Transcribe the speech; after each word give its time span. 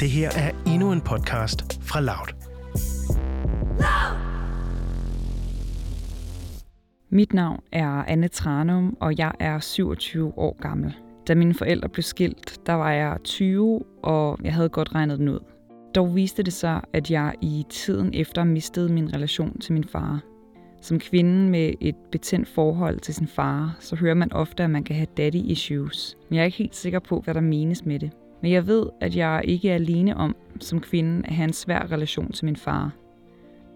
Det 0.00 0.10
her 0.10 0.30
er 0.36 0.50
endnu 0.66 0.92
en 0.92 1.00
podcast 1.00 1.82
fra 1.82 2.00
Loud. 2.00 2.34
Mit 7.10 7.32
navn 7.32 7.60
er 7.72 7.88
Anne 7.88 8.28
Tranum, 8.28 8.96
og 9.00 9.18
jeg 9.18 9.32
er 9.40 9.58
27 9.58 10.38
år 10.38 10.56
gammel. 10.60 10.94
Da 11.28 11.34
mine 11.34 11.54
forældre 11.54 11.88
blev 11.88 12.02
skilt, 12.02 12.66
der 12.66 12.72
var 12.72 12.92
jeg 12.92 13.16
20, 13.24 13.82
og 14.02 14.38
jeg 14.44 14.54
havde 14.54 14.68
godt 14.68 14.94
regnet 14.94 15.18
den 15.18 15.28
ud. 15.28 15.40
Dog 15.94 16.14
viste 16.14 16.42
det 16.42 16.52
sig, 16.52 16.80
at 16.92 17.10
jeg 17.10 17.34
i 17.42 17.64
tiden 17.70 18.14
efter 18.14 18.44
mistede 18.44 18.92
min 18.92 19.14
relation 19.14 19.58
til 19.58 19.72
min 19.72 19.84
far. 19.84 20.20
Som 20.82 20.98
kvinde 20.98 21.50
med 21.50 21.74
et 21.80 21.96
betændt 22.12 22.48
forhold 22.48 23.00
til 23.00 23.14
sin 23.14 23.26
far, 23.26 23.76
så 23.80 23.96
hører 23.96 24.14
man 24.14 24.32
ofte, 24.32 24.64
at 24.64 24.70
man 24.70 24.84
kan 24.84 24.96
have 24.96 25.08
daddy 25.16 25.44
issues. 25.44 26.16
Men 26.28 26.36
jeg 26.36 26.40
er 26.40 26.46
ikke 26.46 26.58
helt 26.58 26.76
sikker 26.76 26.98
på, 26.98 27.20
hvad 27.20 27.34
der 27.34 27.40
menes 27.40 27.84
med 27.84 27.98
det. 27.98 28.12
Men 28.42 28.52
jeg 28.52 28.66
ved, 28.66 28.86
at 29.00 29.16
jeg 29.16 29.42
ikke 29.44 29.70
er 29.70 29.74
alene 29.74 30.16
om, 30.16 30.36
som 30.60 30.80
kvinde, 30.80 31.26
at 31.26 31.34
have 31.34 31.44
en 31.44 31.52
svær 31.52 31.92
relation 31.92 32.32
til 32.32 32.44
min 32.44 32.56
far. 32.56 32.92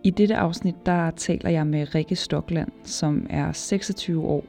I 0.05 0.11
dette 0.11 0.37
afsnit, 0.37 0.87
der 0.87 1.11
taler 1.11 1.51
jeg 1.51 1.67
med 1.67 1.95
Rikke 1.95 2.17
Stokland, 2.17 2.69
som 2.85 3.27
er 3.31 3.53
26 3.53 4.23
år. 4.23 4.45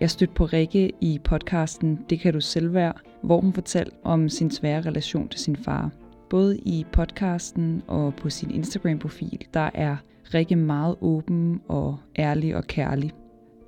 Jeg 0.00 0.10
stødte 0.10 0.34
på 0.34 0.44
Rikke 0.44 0.92
i 1.00 1.20
podcasten 1.24 1.98
Det 2.10 2.20
kan 2.20 2.32
du 2.32 2.40
selv 2.40 2.74
være, 2.74 2.92
hvor 3.22 3.40
hun 3.40 3.52
fortalte 3.52 3.96
om 4.04 4.28
sin 4.28 4.50
svære 4.50 4.80
relation 4.80 5.28
til 5.28 5.40
sin 5.40 5.56
far. 5.56 5.90
Både 6.30 6.58
i 6.58 6.86
podcasten 6.92 7.82
og 7.86 8.14
på 8.14 8.30
sin 8.30 8.50
Instagram-profil, 8.50 9.46
der 9.54 9.70
er 9.74 9.96
Rikke 10.34 10.56
meget 10.56 10.96
åben 11.00 11.60
og 11.68 11.96
ærlig 12.18 12.56
og 12.56 12.64
kærlig. 12.66 13.12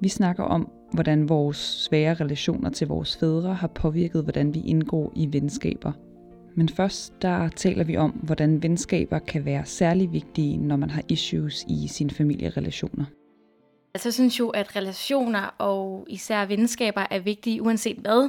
Vi 0.01 0.09
snakker 0.09 0.45
om, 0.45 0.71
hvordan 0.93 1.29
vores 1.29 1.57
svære 1.57 2.15
relationer 2.15 2.71
til 2.71 2.87
vores 2.87 3.17
fædre 3.17 3.55
har 3.55 3.69
påvirket, 3.69 4.23
hvordan 4.23 4.55
vi 4.55 4.61
indgår 4.61 5.13
i 5.17 5.29
venskaber. 5.33 5.93
Men 6.55 6.69
først 6.69 7.23
der 7.23 7.49
taler 7.49 7.85
vi 7.85 7.97
om, 7.97 8.11
hvordan 8.11 8.63
venskaber 8.63 9.19
kan 9.19 9.45
være 9.45 9.67
særlig 9.67 10.13
vigtige, 10.13 10.57
når 10.57 10.77
man 10.77 10.91
har 10.91 11.03
issues 11.09 11.65
i 11.69 11.89
sine 11.89 12.11
familierelationer. 12.11 13.05
Altså, 13.95 14.09
jeg 14.09 14.15
synes 14.15 14.39
jo, 14.39 14.49
at 14.49 14.77
relationer 14.77 15.55
og 15.59 16.07
især 16.09 16.45
venskaber 16.45 17.07
er 17.11 17.19
vigtige, 17.19 17.63
uanset 17.63 17.97
hvad. 17.97 18.29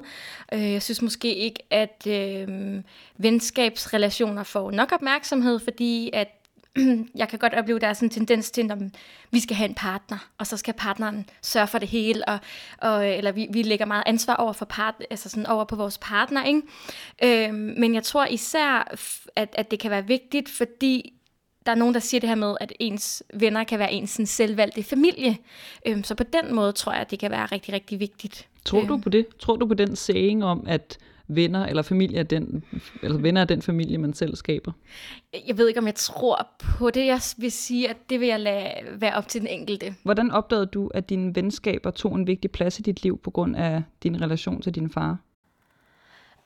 Øh, 0.54 0.72
jeg 0.72 0.82
synes 0.82 1.02
måske 1.02 1.36
ikke, 1.36 1.60
at 1.70 2.08
øh, 2.08 2.48
venskabsrelationer 3.18 4.44
får 4.44 4.72
nok 4.72 4.92
opmærksomhed, 4.92 5.60
fordi 5.60 6.10
at 6.14 6.41
jeg 7.16 7.30
kan 7.30 7.40
godt 7.40 7.54
opleve, 7.54 7.76
at 7.76 7.82
der 7.82 7.88
er 7.88 7.94
sådan 7.94 8.06
en 8.06 8.10
tendens 8.10 8.52
til, 8.52 8.72
at 8.72 8.78
vi 9.32 9.40
skal 9.40 9.56
have 9.56 9.70
en 9.70 9.76
partner, 9.76 10.18
og 10.38 10.48
så 10.48 10.58
skal 10.58 10.74
partneren 10.74 11.26
sørge 11.42 11.68
for 11.68 11.78
det 11.78 11.88
hele, 11.88 12.28
og, 12.28 12.40
og, 12.78 13.10
eller 13.10 13.32
vi, 13.32 13.48
vi 13.54 13.62
lægger 13.62 13.86
meget 13.86 14.04
ansvar 14.06 14.36
over, 14.36 14.54
for 14.54 14.66
part, 14.66 14.96
altså 15.10 15.30
sådan 15.30 15.46
over 15.46 15.64
på 15.64 15.76
vores 15.76 15.98
partner. 15.98 16.44
Ikke? 16.46 16.62
Øhm, 17.24 17.74
men 17.78 17.94
jeg 17.94 18.04
tror 18.04 18.26
især, 18.26 18.96
at, 19.36 19.50
at 19.54 19.72
det 19.72 19.80
kan 19.80 19.92
være 19.92 20.08
vigtigt, 20.08 20.50
fordi 20.50 21.14
der 21.66 21.72
er 21.72 21.76
nogen, 21.76 21.94
der 21.94 22.00
siger 22.00 22.20
det 22.20 22.30
her 22.30 22.36
med, 22.36 22.56
at 22.62 22.74
ens 22.80 23.24
venner 23.34 23.64
kan 23.64 23.80
være 23.80 23.94
ens 23.94 24.10
sådan 24.10 24.26
selvvalgte 24.26 24.84
familie. 24.84 25.38
Øhm, 25.86 26.04
så 26.04 26.16
på 26.16 26.24
den 26.24 26.56
måde 26.56 26.72
tror 26.72 26.92
jeg, 26.92 27.02
at 27.02 27.12
det 27.12 27.20
kan 27.20 27.32
være 27.32 27.46
rigtig, 27.46 27.74
rigtig 27.74 28.00
vigtigt. 28.00 28.48
Tror 28.66 28.82
du 28.82 28.94
øhm. 28.94 29.02
på 29.02 29.10
det? 29.10 29.28
Tror 29.40 29.56
du 29.56 29.66
på 29.68 29.74
den 29.74 29.96
saying 29.96 30.44
om, 30.44 30.64
at 30.68 30.98
venner 31.36 31.66
eller 31.66 31.82
familie 31.82 32.20
er 32.20 32.24
den, 32.24 32.64
eller 33.04 33.18
venner 33.18 33.42
af 33.42 33.48
den 33.48 33.62
familie, 33.62 33.98
man 33.98 34.14
selv 34.14 34.36
skaber? 34.36 34.72
Jeg 35.48 35.58
ved 35.58 35.68
ikke, 35.68 35.80
om 35.80 35.86
jeg 35.86 35.96
tror 35.96 36.48
på 36.60 36.90
det. 36.90 37.06
Jeg 37.06 37.22
vil 37.38 37.52
sige, 37.52 37.90
at 37.90 37.98
det 38.10 38.20
vil 38.20 38.28
jeg 38.28 38.40
lade 38.40 38.72
være 38.92 39.14
op 39.14 39.28
til 39.28 39.42
den 39.42 39.50
enkelte. 39.50 39.96
Hvordan 40.04 40.32
opdagede 40.32 40.66
du, 40.66 40.88
at 40.94 41.10
dine 41.10 41.36
venskaber 41.36 41.92
tog 41.92 42.16
en 42.16 42.28
vigtig 42.28 42.52
plads 42.52 42.80
i 42.80 42.82
dit 42.82 43.04
liv 43.04 43.18
på 43.18 43.32
grund 43.32 43.56
af 43.56 43.84
din 44.04 44.22
relation 44.22 44.62
til 44.62 44.76
din 44.76 44.90
far? 44.90 45.18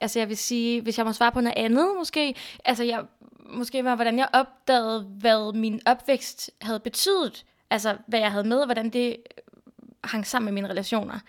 Altså 0.01 0.19
jeg 0.19 0.29
vil 0.29 0.37
sige, 0.37 0.81
hvis 0.81 0.97
jeg 0.97 1.05
må 1.05 1.11
svare 1.11 1.31
på 1.31 1.41
noget 1.41 1.57
andet 1.57 1.87
måske, 1.97 2.35
altså 2.65 2.83
jeg, 2.83 3.03
måske 3.49 3.83
var, 3.83 3.95
hvordan 3.95 4.17
jeg 4.17 4.27
opdagede, 4.33 5.01
hvad 5.19 5.53
min 5.53 5.81
opvækst 5.85 6.51
havde 6.61 6.79
betydet. 6.79 7.45
Altså 7.69 7.97
hvad 8.07 8.19
jeg 8.19 8.31
havde 8.31 8.47
med, 8.47 8.57
og 8.57 8.65
hvordan 8.65 8.89
det 8.89 9.17
hang 10.07 10.27
sammen 10.27 10.45
med 10.45 10.61
mine 10.61 10.69
relationer. 10.69 11.19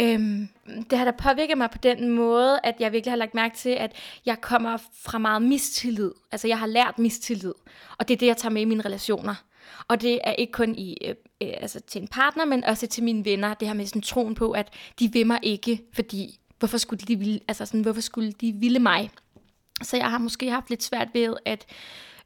Øhm, 0.00 0.48
det 0.90 0.98
har 0.98 1.04
da 1.04 1.10
påvirket 1.10 1.58
mig 1.58 1.70
på 1.70 1.78
den 1.78 2.08
måde, 2.10 2.60
at 2.64 2.74
jeg 2.80 2.92
virkelig 2.92 3.12
har 3.12 3.16
lagt 3.16 3.34
mærke 3.34 3.56
til, 3.56 3.70
at 3.70 3.92
jeg 4.26 4.40
kommer 4.40 4.78
fra 5.04 5.18
meget 5.18 5.42
mistillid. 5.42 6.10
Altså 6.32 6.48
jeg 6.48 6.58
har 6.58 6.66
lært 6.66 6.98
mistillid, 6.98 7.54
og 7.98 8.08
det 8.08 8.14
er 8.14 8.18
det, 8.18 8.26
jeg 8.26 8.36
tager 8.36 8.52
med 8.52 8.62
i 8.62 8.64
mine 8.64 8.84
relationer. 8.84 9.34
Og 9.88 10.00
det 10.00 10.20
er 10.24 10.32
ikke 10.32 10.52
kun 10.52 10.74
i, 10.74 10.96
øh, 11.04 11.14
øh, 11.42 11.52
altså 11.60 11.80
til 11.80 12.02
en 12.02 12.08
partner, 12.08 12.44
men 12.44 12.64
også 12.64 12.86
til 12.86 13.04
mine 13.04 13.24
venner. 13.24 13.54
Det 13.54 13.68
her 13.68 13.74
med 13.74 13.86
sådan 13.86 14.02
troen 14.02 14.34
på, 14.34 14.50
at 14.50 14.68
de 14.98 15.12
vil 15.12 15.26
mig 15.26 15.38
ikke, 15.42 15.82
fordi 15.92 16.38
hvorfor 16.58 16.78
skulle 16.78 17.00
de 17.06 17.16
ville, 17.16 17.40
altså 17.48 17.66
sådan, 17.66 17.80
hvorfor 17.80 18.00
skulle 18.00 18.32
de 18.32 18.52
ville 18.52 18.78
mig? 18.78 19.10
Så 19.82 19.96
jeg 19.96 20.10
har 20.10 20.18
måske 20.18 20.50
haft 20.50 20.70
lidt 20.70 20.82
svært 20.82 21.08
ved 21.14 21.34
at 21.44 21.66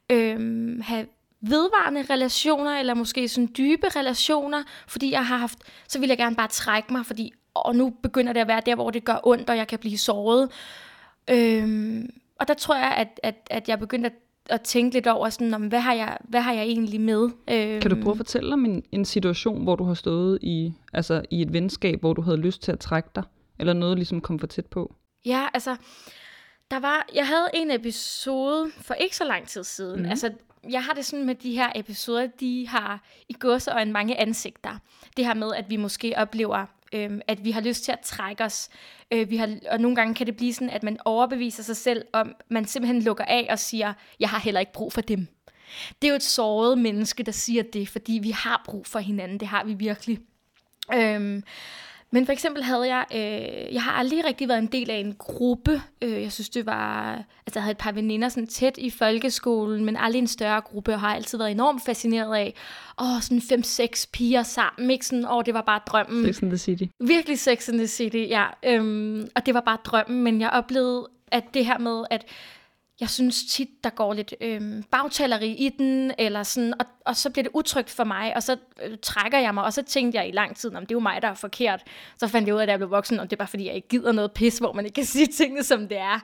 øh, 0.09 0.79
have 0.83 1.05
vedvarende 1.41 2.05
relationer, 2.09 2.79
eller 2.79 2.93
måske 2.93 3.27
sådan 3.27 3.49
dybe 3.57 3.87
relationer, 3.95 4.63
fordi 4.87 5.11
jeg 5.11 5.25
har 5.25 5.37
haft, 5.37 5.59
så 5.87 5.99
vil 5.99 6.09
jeg 6.09 6.17
gerne 6.17 6.35
bare 6.35 6.47
trække 6.47 6.93
mig, 6.93 7.05
fordi 7.05 7.33
og 7.53 7.75
nu 7.75 7.89
begynder 7.89 8.33
det 8.33 8.39
at 8.39 8.47
være 8.47 8.61
der, 8.65 8.75
hvor 8.75 8.89
det 8.89 9.05
gør 9.05 9.19
ondt, 9.23 9.49
og 9.49 9.57
jeg 9.57 9.67
kan 9.67 9.79
blive 9.79 9.97
såret. 9.97 10.49
Øhm, 11.29 12.09
og 12.39 12.47
der 12.47 12.53
tror 12.53 12.75
jeg, 12.75 12.93
at, 12.97 13.19
at, 13.23 13.35
at 13.49 13.69
jeg 13.69 13.79
begyndte 13.79 14.09
at, 14.09 14.15
at 14.49 14.61
tænke 14.61 14.93
lidt 14.93 15.07
over, 15.07 15.29
sådan, 15.29 15.53
om, 15.53 15.67
hvad, 15.67 15.79
har 15.79 15.93
jeg, 15.93 16.17
hvad 16.23 16.41
har 16.41 16.53
jeg 16.53 16.63
egentlig 16.63 17.01
med? 17.01 17.23
Øhm, 17.23 17.81
kan 17.81 17.91
du 17.91 17.95
prøve 18.01 18.11
at 18.11 18.17
fortælle 18.17 18.53
om 18.53 18.65
en, 18.65 18.83
en 18.91 19.05
situation, 19.05 19.63
hvor 19.63 19.75
du 19.75 19.83
har 19.83 19.93
stået 19.93 20.39
i, 20.41 20.73
altså, 20.93 21.21
i 21.29 21.41
et 21.41 21.53
venskab, 21.53 21.99
hvor 21.99 22.13
du 22.13 22.21
havde 22.21 22.37
lyst 22.37 22.61
til 22.61 22.71
at 22.71 22.79
trække 22.79 23.09
dig? 23.15 23.23
Eller 23.59 23.73
noget 23.73 23.97
ligesom 23.97 24.21
kom 24.21 24.39
for 24.39 24.47
tæt 24.47 24.65
på? 24.65 24.95
Ja, 25.25 25.47
altså, 25.53 25.75
der 26.71 26.79
var, 26.79 27.07
jeg 27.15 27.27
havde 27.27 27.47
en 27.53 27.71
episode 27.71 28.71
for 28.81 28.93
ikke 28.93 29.15
så 29.15 29.23
lang 29.23 29.47
tid 29.47 29.63
siden. 29.63 30.01
Mm. 30.01 30.09
Altså, 30.09 30.31
jeg 30.69 30.83
har 30.83 30.93
det 30.93 31.05
sådan 31.05 31.25
med 31.25 31.35
de 31.35 31.55
her 31.55 31.71
episoder, 31.75 32.27
de 32.39 32.67
har 32.67 33.03
i 33.29 33.35
en 33.81 33.91
mange 33.91 34.19
ansigter. 34.19 34.77
Det 35.17 35.25
her 35.25 35.33
med, 35.33 35.53
at 35.55 35.69
vi 35.69 35.75
måske 35.75 36.13
oplever 36.17 36.65
øh, 36.93 37.21
at 37.27 37.43
vi 37.43 37.51
har 37.51 37.61
lyst 37.61 37.83
til 37.83 37.91
at 37.91 37.99
trække 37.99 38.43
os. 38.43 38.69
Øh, 39.11 39.29
vi 39.29 39.37
har, 39.37 39.57
og 39.71 39.79
nogle 39.79 39.95
gange 39.95 40.15
kan 40.15 40.27
det 40.27 40.37
blive 40.37 40.53
sådan, 40.53 40.69
at 40.69 40.83
man 40.83 40.97
overbeviser 41.05 41.63
sig 41.63 41.77
selv 41.77 42.05
om, 42.13 42.35
man 42.49 42.65
simpelthen 42.65 43.01
lukker 43.01 43.25
af 43.25 43.47
og 43.49 43.59
siger, 43.59 43.93
jeg 44.19 44.29
har 44.29 44.39
heller 44.39 44.59
ikke 44.59 44.73
brug 44.73 44.93
for 44.93 45.01
dem. 45.01 45.27
Det 46.01 46.07
er 46.07 46.11
jo 46.11 46.15
et 46.15 46.23
såret 46.23 46.77
menneske, 46.77 47.23
der 47.23 47.31
siger 47.31 47.63
det, 47.63 47.89
fordi 47.89 48.19
vi 48.23 48.31
har 48.31 48.61
brug 48.65 48.85
for 48.85 48.99
hinanden. 48.99 49.39
Det 49.39 49.47
har 49.47 49.63
vi 49.63 49.73
virkelig. 49.73 50.19
Øh, 50.93 51.41
men 52.13 52.25
for 52.25 52.33
eksempel 52.33 52.63
havde 52.63 52.95
jeg, 52.95 53.05
øh, 53.13 53.73
jeg 53.73 53.83
har 53.83 53.91
aldrig 53.91 54.25
rigtig 54.25 54.47
været 54.47 54.59
en 54.59 54.67
del 54.67 54.89
af 54.89 54.95
en 54.95 55.15
gruppe. 55.17 55.81
Øh, 56.01 56.21
jeg 56.21 56.31
synes, 56.31 56.49
det 56.49 56.65
var, 56.65 57.11
altså 57.15 57.59
jeg 57.59 57.63
havde 57.63 57.71
et 57.71 57.77
par 57.77 57.91
veninder 57.91 58.29
sådan 58.29 58.47
tæt 58.47 58.77
i 58.77 58.89
folkeskolen, 58.89 59.85
men 59.85 59.97
aldrig 59.97 60.19
en 60.19 60.27
større 60.27 60.61
gruppe, 60.61 60.93
og 60.93 60.99
har 60.99 61.15
altid 61.15 61.37
været 61.37 61.51
enormt 61.51 61.85
fascineret 61.85 62.35
af, 62.35 62.53
åh, 63.01 63.21
sådan 63.21 63.41
fem-seks 63.41 64.07
piger 64.13 64.43
sammen, 64.43 64.91
ikke 64.91 65.05
sådan, 65.05 65.25
åh, 65.31 65.43
det 65.45 65.53
var 65.53 65.61
bare 65.61 65.79
drømmen. 65.87 66.25
Sex 66.25 66.43
and 66.43 66.51
the 66.51 66.57
City. 66.57 66.83
Virkelig 66.99 67.39
Sex 67.39 67.69
and 67.69 67.77
the 67.77 67.87
City, 67.87 68.25
ja. 68.29 68.45
Øhm, 68.65 69.27
og 69.35 69.45
det 69.45 69.53
var 69.53 69.61
bare 69.61 69.77
drømmen, 69.85 70.23
men 70.23 70.41
jeg 70.41 70.49
oplevede, 70.49 71.07
at 71.31 71.43
det 71.53 71.65
her 71.65 71.77
med, 71.77 72.03
at 72.09 72.25
jeg 73.01 73.09
synes 73.09 73.45
tit, 73.45 73.69
der 73.83 73.89
går 73.89 74.13
lidt 74.13 74.33
øh, 74.41 74.61
bagtaleri 74.91 75.49
i 75.51 75.69
den, 75.77 76.11
eller 76.17 76.43
sådan, 76.43 76.73
og, 76.79 76.85
og 77.05 77.15
så 77.15 77.29
bliver 77.29 77.43
det 77.43 77.51
utrygt 77.53 77.89
for 77.89 78.03
mig, 78.03 78.35
og 78.35 78.43
så 78.43 78.57
øh, 78.85 78.97
trækker 79.01 79.39
jeg 79.39 79.53
mig, 79.53 79.63
og 79.63 79.73
så 79.73 79.83
tænkte 79.83 80.17
jeg 80.17 80.29
i 80.29 80.31
lang 80.31 80.55
tid, 80.55 80.75
om 80.75 80.81
det 80.81 80.91
er 80.91 80.95
jo 80.95 80.99
mig, 80.99 81.21
der 81.21 81.27
er 81.27 81.33
forkert. 81.33 81.83
Så 82.17 82.27
fandt 82.27 82.47
jeg 82.47 82.55
ud 82.55 82.59
af, 82.59 82.63
at 82.63 82.69
jeg 82.69 82.79
blev 82.79 82.89
voksen, 82.89 83.19
om 83.19 83.27
det 83.27 83.35
er 83.35 83.37
bare 83.37 83.47
fordi, 83.47 83.65
jeg 83.67 83.75
ikke 83.75 83.87
gider 83.87 84.11
noget 84.11 84.31
pis, 84.31 84.57
hvor 84.57 84.73
man 84.73 84.85
ikke 84.85 84.95
kan 84.95 85.05
sige 85.15 85.27
tingene, 85.27 85.63
som 85.63 85.87
det 85.87 85.97
er. 85.97 86.19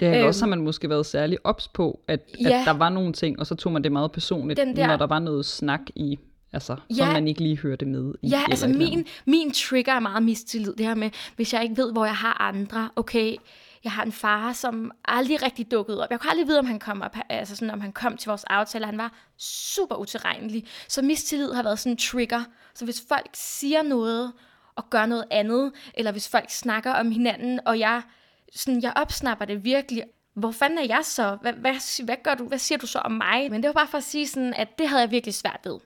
Ja, 0.00 0.18
øhm, 0.18 0.26
også 0.26 0.44
har 0.44 0.50
man 0.50 0.60
måske 0.60 0.90
været 0.90 1.06
særlig 1.06 1.38
ops 1.44 1.68
på, 1.68 2.00
at, 2.08 2.20
ja, 2.40 2.60
at 2.60 2.66
der 2.66 2.72
var 2.72 2.88
nogle 2.88 3.12
ting, 3.12 3.40
og 3.40 3.46
så 3.46 3.54
tog 3.54 3.72
man 3.72 3.84
det 3.84 3.92
meget 3.92 4.12
personligt, 4.12 4.56
der, 4.56 4.86
når 4.86 4.96
der 4.96 5.06
var 5.06 5.18
noget 5.18 5.46
snak 5.46 5.80
i 5.94 6.18
Altså, 6.52 6.76
ja, 6.90 6.94
som 6.94 7.06
man 7.12 7.28
ikke 7.28 7.40
lige 7.40 7.58
hørte 7.58 7.86
med 7.86 8.14
i. 8.22 8.28
Ja, 8.28 8.40
altså 8.50 8.68
min, 8.68 9.06
min 9.26 9.52
trigger 9.52 9.92
er 9.92 10.00
meget 10.00 10.22
mistillid. 10.22 10.74
Det 10.74 10.86
her 10.86 10.94
med, 10.94 11.10
hvis 11.36 11.54
jeg 11.54 11.62
ikke 11.62 11.76
ved, 11.76 11.92
hvor 11.92 12.04
jeg 12.04 12.14
har 12.16 12.42
andre, 12.42 12.88
okay, 12.96 13.36
jeg 13.84 13.92
har 13.92 14.02
en 14.04 14.12
far, 14.12 14.52
som 14.52 14.90
aldrig 15.04 15.42
rigtig 15.42 15.70
dukkede 15.70 16.04
op. 16.04 16.10
Jeg 16.10 16.20
kunne 16.20 16.30
aldrig 16.30 16.46
vide, 16.46 16.58
om 16.58 16.66
han 16.66 16.78
kom, 16.78 17.02
op, 17.02 17.16
altså 17.28 17.56
sådan, 17.56 17.70
om 17.70 17.80
han 17.80 17.92
kom 17.92 18.16
til 18.16 18.28
vores 18.28 18.44
aftale. 18.44 18.86
Han 18.86 18.98
var 18.98 19.12
super 19.38 19.96
utilregnelig. 19.96 20.66
Så 20.88 21.02
mistillid 21.02 21.52
har 21.52 21.62
været 21.62 21.78
sådan 21.78 21.92
en 21.92 21.96
trigger. 21.96 22.44
Så 22.74 22.84
hvis 22.84 23.04
folk 23.08 23.30
siger 23.32 23.82
noget 23.82 24.32
og 24.76 24.90
gør 24.90 25.06
noget 25.06 25.24
andet, 25.30 25.72
eller 25.94 26.12
hvis 26.12 26.28
folk 26.28 26.50
snakker 26.50 26.92
om 26.92 27.10
hinanden, 27.10 27.60
og 27.66 27.78
jeg, 27.78 28.02
sådan, 28.54 28.82
jeg 28.82 28.92
opsnapper 28.96 29.44
det 29.44 29.64
virkelig, 29.64 30.04
hvor 30.34 30.50
fanden 30.50 30.78
er 30.78 30.84
jeg 30.84 31.00
så? 31.02 31.36
Hvad, 31.40 31.52
hvad, 31.52 32.04
hvad, 32.04 32.16
gør 32.24 32.34
du? 32.34 32.44
hvad 32.44 32.58
siger 32.58 32.78
du 32.78 32.86
så 32.86 32.98
om 32.98 33.12
mig? 33.12 33.50
Men 33.50 33.62
det 33.62 33.68
var 33.68 33.72
bare 33.72 33.88
for 33.88 33.98
at 33.98 34.04
sige 34.04 34.28
sådan, 34.28 34.54
at 34.54 34.78
det 34.78 34.88
havde 34.88 35.02
jeg 35.02 35.10
virkelig 35.10 35.34
svært 35.34 35.60
ved. 35.64 35.78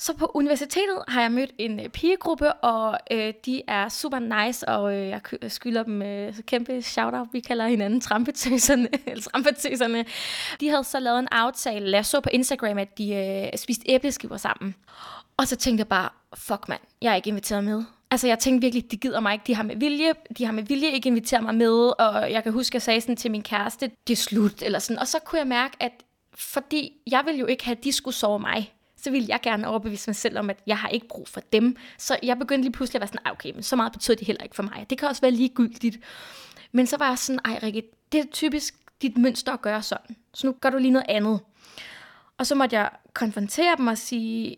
Så 0.00 0.16
på 0.16 0.30
universitetet 0.34 1.02
har 1.08 1.20
jeg 1.20 1.32
mødt 1.32 1.50
en 1.58 1.80
øh, 1.80 1.88
pigegruppe, 1.88 2.52
og 2.52 2.98
øh, 3.10 3.34
de 3.46 3.62
er 3.68 3.88
super 3.88 4.18
nice, 4.18 4.68
og 4.68 4.94
øh, 4.94 5.08
jeg 5.08 5.20
skylder 5.48 5.82
dem 5.82 6.02
øh, 6.02 6.34
kæmpe 6.46 6.82
shout-out. 6.82 7.28
Vi 7.32 7.40
kalder 7.40 7.66
hinanden 7.66 8.00
trampetøserne. 8.00 8.88
eller 9.06 9.22
trampetøserne. 9.22 10.04
De 10.60 10.68
havde 10.68 10.84
så 10.84 11.00
lavet 11.00 11.18
en 11.18 11.28
aftale. 11.30 11.96
Jeg 11.96 12.06
så 12.06 12.20
på 12.20 12.28
Instagram, 12.32 12.78
at 12.78 12.98
de 12.98 13.14
øh, 13.14 13.58
spiste 13.58 13.84
æbleskiver 13.88 14.36
sammen. 14.36 14.74
Og 15.36 15.48
så 15.48 15.56
tænkte 15.56 15.80
jeg 15.80 15.88
bare, 15.88 16.08
fuck 16.34 16.68
mand, 16.68 16.80
jeg 17.02 17.10
er 17.12 17.16
ikke 17.16 17.28
inviteret 17.28 17.64
med. 17.64 17.82
Altså, 18.10 18.26
jeg 18.26 18.38
tænkte 18.38 18.64
virkelig, 18.64 18.90
de 18.90 18.96
gider 18.96 19.20
mig 19.20 19.32
ikke. 19.32 19.44
De 19.46 19.54
har 19.54 19.62
med 19.62 19.76
vilje, 19.76 20.12
de 20.38 20.44
har 20.44 20.52
med 20.52 20.62
vilje 20.62 20.90
ikke 20.90 21.06
inviteret 21.06 21.42
mig 21.42 21.54
med, 21.54 21.92
og 21.98 22.32
jeg 22.32 22.42
kan 22.42 22.52
huske, 22.52 22.70
at 22.70 22.74
jeg 22.74 22.82
sagde 22.82 23.00
sådan 23.00 23.16
til 23.16 23.30
min 23.30 23.42
kæreste, 23.42 23.90
det 24.06 24.12
er 24.12 24.16
slut, 24.16 24.62
eller 24.62 24.78
sådan. 24.78 24.98
Og 24.98 25.06
så 25.06 25.18
kunne 25.24 25.38
jeg 25.38 25.46
mærke, 25.46 25.76
at 25.80 25.92
fordi 26.34 26.92
jeg 27.10 27.22
ville 27.24 27.40
jo 27.40 27.46
ikke 27.46 27.64
have, 27.64 27.76
at 27.76 27.84
de 27.84 27.92
skulle 27.92 28.14
sove 28.14 28.40
mig, 28.40 28.72
så 29.02 29.10
ville 29.10 29.26
jeg 29.28 29.40
gerne 29.42 29.68
overbevise 29.68 30.10
mig 30.10 30.16
selv 30.16 30.38
om, 30.38 30.50
at 30.50 30.58
jeg 30.66 30.78
har 30.78 30.88
ikke 30.88 31.08
brug 31.08 31.28
for 31.28 31.40
dem. 31.40 31.76
Så 31.98 32.18
jeg 32.22 32.38
begyndte 32.38 32.62
lige 32.62 32.72
pludselig 32.72 32.96
at 32.96 33.00
være 33.00 33.08
sådan, 33.08 33.26
ah, 33.26 33.32
okay, 33.32 33.52
men 33.54 33.62
så 33.62 33.76
meget 33.76 33.92
betyder 33.92 34.16
det 34.16 34.26
heller 34.26 34.42
ikke 34.42 34.56
for 34.56 34.62
mig. 34.62 34.86
Det 34.90 34.98
kan 34.98 35.08
også 35.08 35.22
være 35.22 35.30
ligegyldigt. 35.30 35.98
Men 36.72 36.86
så 36.86 36.96
var 36.96 37.08
jeg 37.08 37.18
sådan, 37.18 37.40
ej 37.44 37.60
Rikke, 37.62 37.82
det 38.12 38.20
er 38.20 38.24
typisk 38.32 38.74
dit 39.02 39.18
mønster 39.18 39.52
at 39.52 39.62
gøre 39.62 39.82
sådan. 39.82 40.16
Så 40.34 40.46
nu 40.46 40.52
gør 40.60 40.70
du 40.70 40.78
lige 40.78 40.90
noget 40.90 41.06
andet. 41.08 41.40
Og 42.38 42.46
så 42.46 42.54
måtte 42.54 42.76
jeg 42.76 42.90
konfrontere 43.12 43.76
dem 43.76 43.86
og 43.86 43.98
sige, 43.98 44.56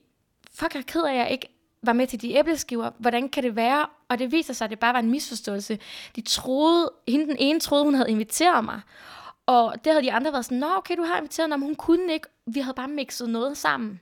fuck, 0.54 0.74
jeg 0.74 0.80
er 0.80 0.84
ked 0.84 1.02
af, 1.02 1.12
at 1.12 1.18
jeg 1.18 1.30
ikke 1.30 1.48
var 1.82 1.92
med 1.92 2.06
til 2.06 2.22
de 2.22 2.34
æbleskiver. 2.34 2.90
Hvordan 2.98 3.28
kan 3.28 3.42
det 3.42 3.56
være? 3.56 3.86
Og 4.08 4.18
det 4.18 4.32
viser 4.32 4.54
sig, 4.54 4.64
at 4.64 4.70
det 4.70 4.78
bare 4.78 4.92
var 4.92 5.00
en 5.00 5.10
misforståelse. 5.10 5.78
De 6.16 6.20
troede, 6.20 6.90
hende 7.08 7.26
den 7.26 7.36
ene 7.38 7.60
troede, 7.60 7.84
hun 7.84 7.94
havde 7.94 8.10
inviteret 8.10 8.64
mig. 8.64 8.80
Og 9.46 9.74
det 9.84 9.92
havde 9.92 10.04
de 10.04 10.12
andre 10.12 10.32
været 10.32 10.44
sådan, 10.44 10.58
nå 10.58 10.66
okay, 10.76 10.96
du 10.96 11.02
har 11.02 11.16
inviteret 11.16 11.48
mig, 11.48 11.58
men 11.58 11.66
hun 11.66 11.74
kunne 11.74 12.12
ikke. 12.12 12.28
Vi 12.46 12.60
havde 12.60 12.74
bare 12.74 12.88
mixet 12.88 13.28
noget 13.28 13.56
sammen. 13.56 14.00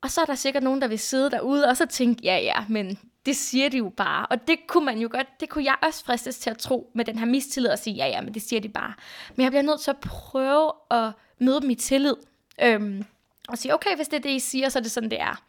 Og 0.00 0.10
så 0.10 0.20
er 0.20 0.24
der 0.24 0.34
sikkert 0.34 0.62
nogen, 0.62 0.80
der 0.80 0.88
vil 0.88 0.98
sidde 0.98 1.30
derude 1.30 1.68
og 1.68 1.76
så 1.76 1.86
tænke, 1.86 2.20
ja 2.24 2.38
ja, 2.38 2.64
men 2.68 2.98
det 3.26 3.36
siger 3.36 3.68
de 3.68 3.76
jo 3.76 3.92
bare. 3.96 4.26
Og 4.26 4.48
det 4.48 4.58
kunne 4.66 4.84
man 4.84 4.98
jo 4.98 5.08
godt, 5.12 5.40
det 5.40 5.48
kunne 5.48 5.64
jeg 5.64 5.76
også 5.82 6.04
fristes 6.04 6.38
til 6.38 6.50
at 6.50 6.58
tro 6.58 6.90
med 6.94 7.04
den 7.04 7.18
her 7.18 7.26
mistillid 7.26 7.70
og 7.70 7.78
sige, 7.78 7.96
ja 7.96 8.06
ja, 8.06 8.20
men 8.20 8.34
det 8.34 8.42
siger 8.42 8.60
de 8.60 8.68
bare. 8.68 8.94
Men 9.34 9.44
jeg 9.44 9.50
bliver 9.50 9.62
nødt 9.62 9.80
til 9.80 9.90
at 9.90 10.00
prøve 10.00 10.72
at 10.90 11.12
møde 11.38 11.60
dem 11.60 11.70
i 11.70 11.74
tillid. 11.74 12.14
Øhm, 12.62 13.04
og 13.48 13.58
sige, 13.58 13.74
okay, 13.74 13.96
hvis 13.96 14.08
det 14.08 14.16
er 14.16 14.20
det, 14.20 14.30
I 14.30 14.38
siger, 14.38 14.68
så 14.68 14.78
er 14.78 14.82
det 14.82 14.90
sådan, 14.90 15.10
det 15.10 15.20
er. 15.20 15.42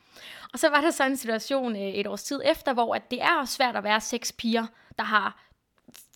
Og 0.54 0.60
så 0.60 0.70
var 0.70 0.82
der 0.82 0.92
sådan 0.92 1.12
en 1.12 1.18
situation 1.18 1.76
øh, 1.76 1.82
et 1.82 2.08
års 2.08 2.24
tid 2.24 2.42
efter, 2.46 2.74
hvor 2.74 2.96
at 2.96 3.12
det 3.12 3.22
er 3.22 3.40
også 3.42 3.54
svært 3.54 3.76
at 3.76 3.84
være 3.84 4.02
seks 4.02 4.32
piger, 4.32 4.66
der 4.98 5.04
har 5.04 5.44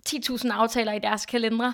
10.000 0.09 0.51
aftaler 0.51 0.93
i 0.93 0.99
deres 0.99 1.25
kalendere. 1.25 1.73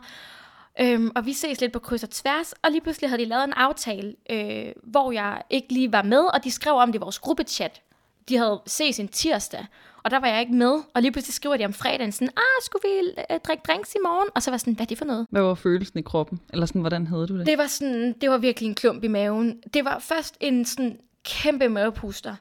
Øhm, 0.80 1.12
og 1.16 1.26
vi 1.26 1.34
ses 1.34 1.62
lidt 1.62 1.74
på 1.74 1.80
kryds 1.80 2.04
og 2.04 2.10
tværs, 2.10 2.54
og 2.54 2.72
lige 2.72 2.82
pludselig 2.82 3.10
havde 3.10 3.22
de 3.22 3.28
lavet 3.28 3.44
en 3.44 3.54
aftale, 3.54 4.16
øh, 4.30 4.72
hvor 4.84 5.12
jeg 5.12 5.42
ikke 5.50 5.74
lige 5.74 5.92
var 5.92 6.02
med, 6.02 6.20
og 6.20 6.44
de 6.44 6.52
skrev 6.52 6.74
om 6.74 6.92
det 6.92 7.00
i 7.00 7.02
vores 7.02 7.20
gruppechat. 7.20 7.82
De 8.30 8.38
havde 8.38 8.62
ses 8.66 9.00
en 9.00 9.08
tirsdag, 9.08 9.66
og 10.04 10.12
der 10.12 10.20
var 10.20 10.28
jeg 10.28 10.40
ikke 10.40 10.54
med, 10.54 10.80
og 10.94 11.02
lige 11.02 11.12
pludselig 11.12 11.34
skriver 11.34 11.58
de 11.58 11.66
om 11.66 11.74
fredagen 11.74 12.12
sådan, 12.12 12.30
ah, 12.38 12.64
skulle 12.66 12.82
vi 12.84 13.10
øh, 13.32 13.40
drikke 13.40 13.64
drinks 13.68 13.96
i 13.96 13.98
morgen? 14.04 14.30
Og 14.36 14.44
så 14.44 14.52
var 14.52 14.58
sådan, 14.58 14.74
hvad 14.74 14.86
er 14.86 14.88
det 14.88 14.98
for 14.98 15.06
noget? 15.06 15.28
Hvad 15.30 15.42
var 15.42 15.56
følelsen 15.56 16.00
i 16.00 16.02
kroppen? 16.02 16.40
Eller 16.54 16.66
sådan, 16.66 16.82
hvordan 16.82 17.08
havde 17.08 17.28
du 17.28 17.38
det? 17.38 17.46
Det 17.46 17.58
var 17.58 17.68
sådan, 17.68 18.14
det 18.22 18.30
var 18.30 18.38
virkelig 18.38 18.68
en 18.68 18.76
klump 18.76 19.04
i 19.04 19.08
maven. 19.08 19.62
Det 19.74 19.86
var 19.86 20.00
først 20.00 20.38
en 20.40 20.66
sådan 20.66 21.00
kæmpe 21.24 21.70
mavepuster. 21.70 22.36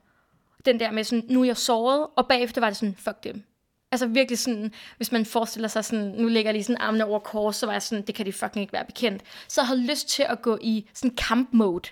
Den 0.64 0.80
der 0.80 0.90
med 0.90 1.04
sådan, 1.04 1.24
nu 1.28 1.40
er 1.40 1.44
jeg 1.44 1.56
såret, 1.56 2.06
og 2.16 2.28
bagefter 2.28 2.60
var 2.60 2.68
det 2.68 2.76
sådan, 2.76 2.94
fuck 2.98 3.24
dem. 3.24 3.42
Altså 3.92 4.06
virkelig 4.06 4.38
sådan, 4.38 4.72
hvis 4.96 5.12
man 5.12 5.24
forestiller 5.24 5.68
sig 5.68 5.84
sådan, 5.84 6.04
nu 6.04 6.28
ligger 6.28 6.52
lige 6.52 6.64
sådan 6.64 6.80
armene 6.80 7.04
over 7.04 7.18
kors, 7.18 7.56
så 7.56 7.66
var 7.66 7.72
jeg 7.72 7.82
sådan, 7.82 8.04
det 8.06 8.14
kan 8.14 8.26
de 8.26 8.32
fucking 8.32 8.62
ikke 8.62 8.72
være 8.72 8.84
bekendt. 8.84 9.22
Så 9.48 9.60
jeg 9.60 9.68
havde 9.68 9.86
lyst 9.86 10.08
til 10.08 10.22
at 10.28 10.42
gå 10.42 10.58
i 10.60 10.88
sådan 10.94 11.16
kampmode. 11.16 11.88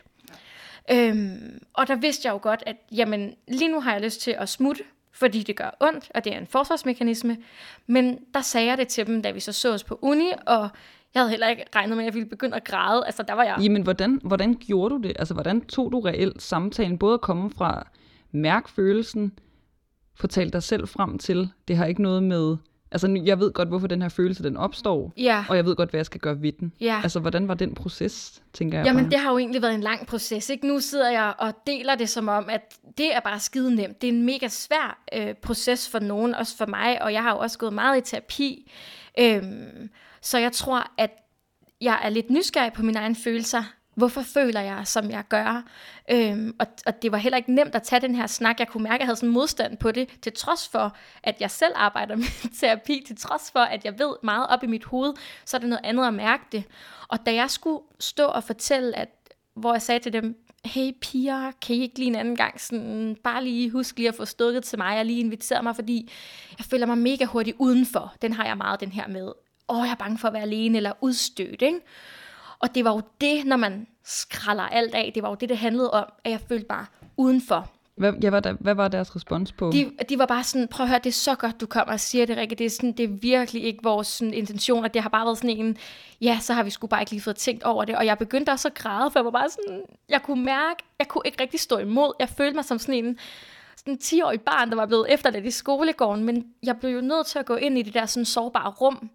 Øhm, 0.91 1.63
og 1.73 1.89
der 1.89 1.95
vidste 1.95 2.27
jeg 2.29 2.33
jo 2.33 2.39
godt, 2.43 2.63
at 2.67 2.77
jamen, 2.93 3.35
lige 3.49 3.69
nu 3.69 3.81
har 3.81 3.93
jeg 3.93 4.03
lyst 4.03 4.21
til 4.21 4.31
at 4.31 4.49
smutte, 4.49 4.83
fordi 5.13 5.43
det 5.43 5.57
gør 5.57 5.77
ondt, 5.81 6.11
og 6.15 6.25
det 6.25 6.35
er 6.35 6.39
en 6.39 6.47
forsvarsmekanisme. 6.47 7.37
Men 7.87 8.19
der 8.35 8.41
sagde 8.41 8.67
jeg 8.67 8.79
det 8.79 8.89
til 8.89 9.07
dem, 9.07 9.23
da 9.23 9.31
vi 9.31 9.41
så 9.41 9.53
så 9.53 9.75
os 9.75 9.85
på 9.85 9.99
uni, 10.03 10.31
og 10.47 10.69
jeg 11.15 11.21
havde 11.21 11.31
heller 11.31 11.49
ikke 11.49 11.65
regnet 11.77 11.97
med, 11.97 12.05
at 12.05 12.07
jeg 12.07 12.15
ville 12.15 12.29
begynde 12.29 12.57
at 12.57 12.65
græde. 12.65 13.07
Altså, 13.07 13.23
der 13.23 13.35
var 13.35 13.45
jeg... 13.45 13.57
Jamen, 13.61 13.83
hvordan, 13.83 14.21
hvordan 14.25 14.55
gjorde 14.55 14.95
du 14.95 15.01
det? 15.01 15.13
Altså, 15.19 15.35
hvordan 15.35 15.61
tog 15.61 15.93
du 15.93 16.01
reelt 16.01 16.43
samtalen? 16.43 16.99
Både 16.99 17.15
at 17.15 17.21
komme 17.21 17.51
fra 17.51 17.87
mærk 18.33 18.69
følelsen, 20.15 20.21
fortælle 20.21 20.51
dig 20.53 20.63
selv 20.63 20.89
frem 20.89 21.19
til, 21.19 21.49
det 21.69 21.77
har 21.77 21.87
ikke 21.87 22.03
noget 22.03 22.23
med... 22.23 22.57
Altså, 22.93 23.23
jeg 23.25 23.39
ved 23.41 23.53
godt, 23.53 23.69
hvorfor 23.69 23.87
den 23.87 24.03
her 24.03 24.09
følelse, 24.09 24.43
den 24.43 24.57
opstår. 24.57 25.13
Ja. 25.17 25.45
Og 25.49 25.57
jeg 25.57 25.65
ved 25.65 25.77
godt, 25.77 25.91
hvad 25.91 25.99
jeg 25.99 26.07
skal 26.07 26.21
gøre 26.21 26.43
ved 26.43 26.53
den. 26.53 26.73
Ja. 26.81 27.01
Altså, 27.03 27.21
hvordan 27.21 27.49
var 27.49 27.55
den 27.55 27.75
proces, 27.75 28.43
tænker 28.53 28.79
jeg 28.79 28.87
Jamen, 28.87 29.05
bare. 29.05 29.11
det 29.11 29.19
har 29.19 29.31
jo 29.31 29.39
egentlig 29.39 29.63
været 29.63 29.75
en 29.75 29.81
lang 29.81 30.07
proces. 30.07 30.51
Ikke? 30.51 30.67
Nu 30.67 30.81
sidder 30.81 31.11
jeg 31.11 31.35
og 31.39 31.55
deler 31.67 31.95
det 31.95 32.09
som 32.09 32.29
om, 32.29 32.49
at 32.49 32.79
det 32.99 33.15
er 33.15 33.21
bare 33.21 33.41
skide 33.41 33.75
nemt. 33.75 34.03
Det 34.03 34.09
er 34.09 34.13
en 34.13 34.27
mega 34.27 34.49
svær 34.49 35.05
øh, 35.15 35.35
proces 35.43 35.89
for 35.89 35.99
nogen, 35.99 36.35
også 36.35 36.57
for 36.57 36.67
mig, 36.67 37.03
og 37.03 37.13
jeg 37.13 37.23
har 37.23 37.31
jo 37.31 37.39
også 37.39 37.59
gået 37.59 37.73
meget 37.73 37.99
i 37.99 38.11
terapi. 38.11 38.71
Øhm, 39.19 39.89
så 40.21 40.39
jeg 40.39 40.53
tror, 40.53 40.91
at 40.99 41.11
jeg 41.81 42.01
er 42.03 42.09
lidt 42.09 42.31
nysgerrig 42.31 42.73
på 42.73 42.83
mine 42.83 42.99
egne 42.99 43.17
følelser. 43.25 43.63
Hvorfor 43.95 44.23
føler 44.23 44.61
jeg, 44.61 44.87
som 44.87 45.11
jeg 45.11 45.25
gør? 45.29 45.63
Øhm, 46.11 46.57
og, 46.59 46.67
og 46.87 47.03
det 47.03 47.13
var 47.13 47.19
heller 47.19 47.37
ikke 47.37 47.55
nemt 47.55 47.75
at 47.75 47.83
tage 47.83 48.01
den 48.01 48.15
her 48.15 48.27
snak. 48.27 48.59
Jeg 48.59 48.69
kunne 48.69 48.83
mærke, 48.83 48.95
at 48.95 49.01
jeg 49.01 49.07
havde 49.07 49.17
sådan 49.17 49.29
modstand 49.29 49.77
på 49.77 49.91
det, 49.91 50.09
til 50.23 50.33
trods 50.33 50.69
for, 50.69 50.97
at 51.23 51.41
jeg 51.41 51.51
selv 51.51 51.73
arbejder 51.77 52.17
med 52.23 52.59
terapi, 52.61 53.03
til 53.07 53.17
trods 53.17 53.51
for, 53.51 53.61
at 53.61 53.85
jeg 53.85 53.99
ved 53.99 54.15
meget 54.23 54.47
op 54.47 54.63
i 54.63 54.67
mit 54.67 54.85
hoved, 54.85 55.15
så 55.45 55.57
er 55.57 55.59
det 55.59 55.69
noget 55.69 55.85
andet 55.85 56.07
at 56.07 56.15
mærke 56.15 56.45
det. 56.53 56.65
Og 57.09 57.27
da 57.27 57.35
jeg 57.35 57.51
skulle 57.51 57.81
stå 58.01 58.25
og 58.25 58.45
fortælle, 58.45 58.97
at, 58.97 59.09
hvor 59.55 59.73
jeg 59.73 59.83
sagde 59.83 60.01
til 60.01 60.13
dem, 60.13 60.45
hey 60.65 60.93
piger, 61.01 61.53
kan 61.63 61.77
I 61.77 61.81
ikke 61.81 61.99
lige 61.99 62.09
en 62.09 62.15
anden 62.15 62.37
gang 62.37 62.61
sådan, 62.61 63.17
bare 63.25 63.45
lige 63.45 63.71
huske 63.71 63.99
lige 63.99 64.09
at 64.09 64.15
få 64.15 64.25
stukket 64.25 64.65
til 64.65 64.79
mig, 64.79 64.99
og 64.99 65.05
lige 65.05 65.21
inviteret 65.21 65.65
mig, 65.65 65.75
fordi 65.75 66.11
jeg 66.59 66.65
føler 66.65 66.87
mig 66.87 66.99
mega 66.99 67.25
hurtigt 67.25 67.57
udenfor. 67.61 68.15
Den 68.23 68.33
har 68.33 68.47
jeg 68.47 68.57
meget, 68.57 68.81
den 68.81 68.93
her 68.93 69.09
med, 69.09 69.33
åh, 69.69 69.85
jeg 69.85 69.91
er 69.91 69.97
bange 69.97 70.19
for 70.19 70.29
at 70.29 70.35
være 70.35 70.43
alene, 70.43 70.77
eller 70.77 70.93
udstødt, 71.01 71.63
ikke? 71.63 71.81
Og 72.65 72.75
det 72.75 72.85
var 72.85 72.93
jo 72.93 73.03
det, 73.21 73.47
når 73.47 73.57
man 73.57 73.87
skralder 74.05 74.63
alt 74.63 74.95
af, 74.95 75.13
det 75.15 75.23
var 75.23 75.29
jo 75.29 75.35
det, 75.35 75.49
det 75.49 75.59
handlede 75.59 75.91
om, 75.91 76.05
at 76.25 76.31
jeg 76.31 76.41
følte 76.49 76.67
bare 76.67 76.87
udenfor. 77.17 77.71
Hvad, 77.97 78.13
ja, 78.23 78.31
hvad, 78.31 78.43
der, 78.43 78.53
hvad 78.53 78.75
var 78.75 78.89
deres 78.89 79.17
respons 79.17 79.53
på? 79.53 79.71
De, 79.73 79.93
de 80.09 80.19
var 80.19 80.27
bare 80.27 80.45
sådan, 80.45 80.69
prøv 80.69 80.85
at 80.85 80.91
høre, 80.91 80.99
det 80.99 81.07
er 81.07 81.13
så 81.13 81.35
godt, 81.35 81.61
du 81.61 81.67
kommer 81.67 81.93
og 81.93 82.01
siger 82.01 82.27
det, 82.27 82.37
Rikke. 82.37 82.55
Det 82.55 82.67
er, 82.67 82.71
sådan, 82.71 82.93
det 82.93 83.05
er 83.05 83.09
virkelig 83.09 83.65
ikke 83.65 83.83
vores 83.83 84.07
sådan, 84.07 84.35
intention, 84.35 84.85
og 84.85 84.95
det 84.95 85.03
har 85.03 85.09
bare 85.09 85.27
været 85.27 85.39
sådan 85.39 85.57
en, 85.57 85.77
ja, 86.21 86.39
så 86.41 86.53
har 86.53 86.63
vi 86.63 86.71
sgu 86.71 86.87
bare 86.87 87.03
ikke 87.03 87.11
lige 87.11 87.23
fået 87.23 87.37
tænkt 87.37 87.63
over 87.63 87.85
det. 87.85 87.97
Og 87.97 88.07
jeg 88.07 88.19
begyndte 88.19 88.51
også 88.51 88.69
at 88.69 88.75
græde, 88.75 89.11
for 89.11 89.19
jeg 89.19 89.25
var 89.25 89.31
bare 89.31 89.51
sådan, 89.51 89.83
jeg 90.09 90.23
kunne 90.23 90.45
mærke, 90.45 90.83
jeg 90.99 91.09
kunne 91.09 91.23
ikke 91.25 91.43
rigtig 91.43 91.61
stå 91.61 91.79
imod. 91.79 92.13
Jeg 92.21 92.29
følte 92.29 92.55
mig 92.55 92.65
som 92.65 92.79
sådan 92.79 93.05
en, 93.05 93.19
sådan 93.77 93.93
en 93.93 93.99
10-årig 94.03 94.41
barn, 94.41 94.71
der 94.71 94.77
var 94.77 94.87
blevet 94.87 95.07
efterladt 95.13 95.47
i 95.47 95.51
skolegården, 95.51 96.25
men 96.25 96.45
jeg 96.63 96.77
blev 96.77 96.91
jo 96.91 97.01
nødt 97.01 97.27
til 97.27 97.39
at 97.39 97.47
gå 97.47 97.55
ind 97.55 97.79
i 97.79 97.83
det 97.83 97.95
der 97.95 98.07
sådan 98.07 98.25
sårbare 98.25 98.71
rum. 98.71 99.11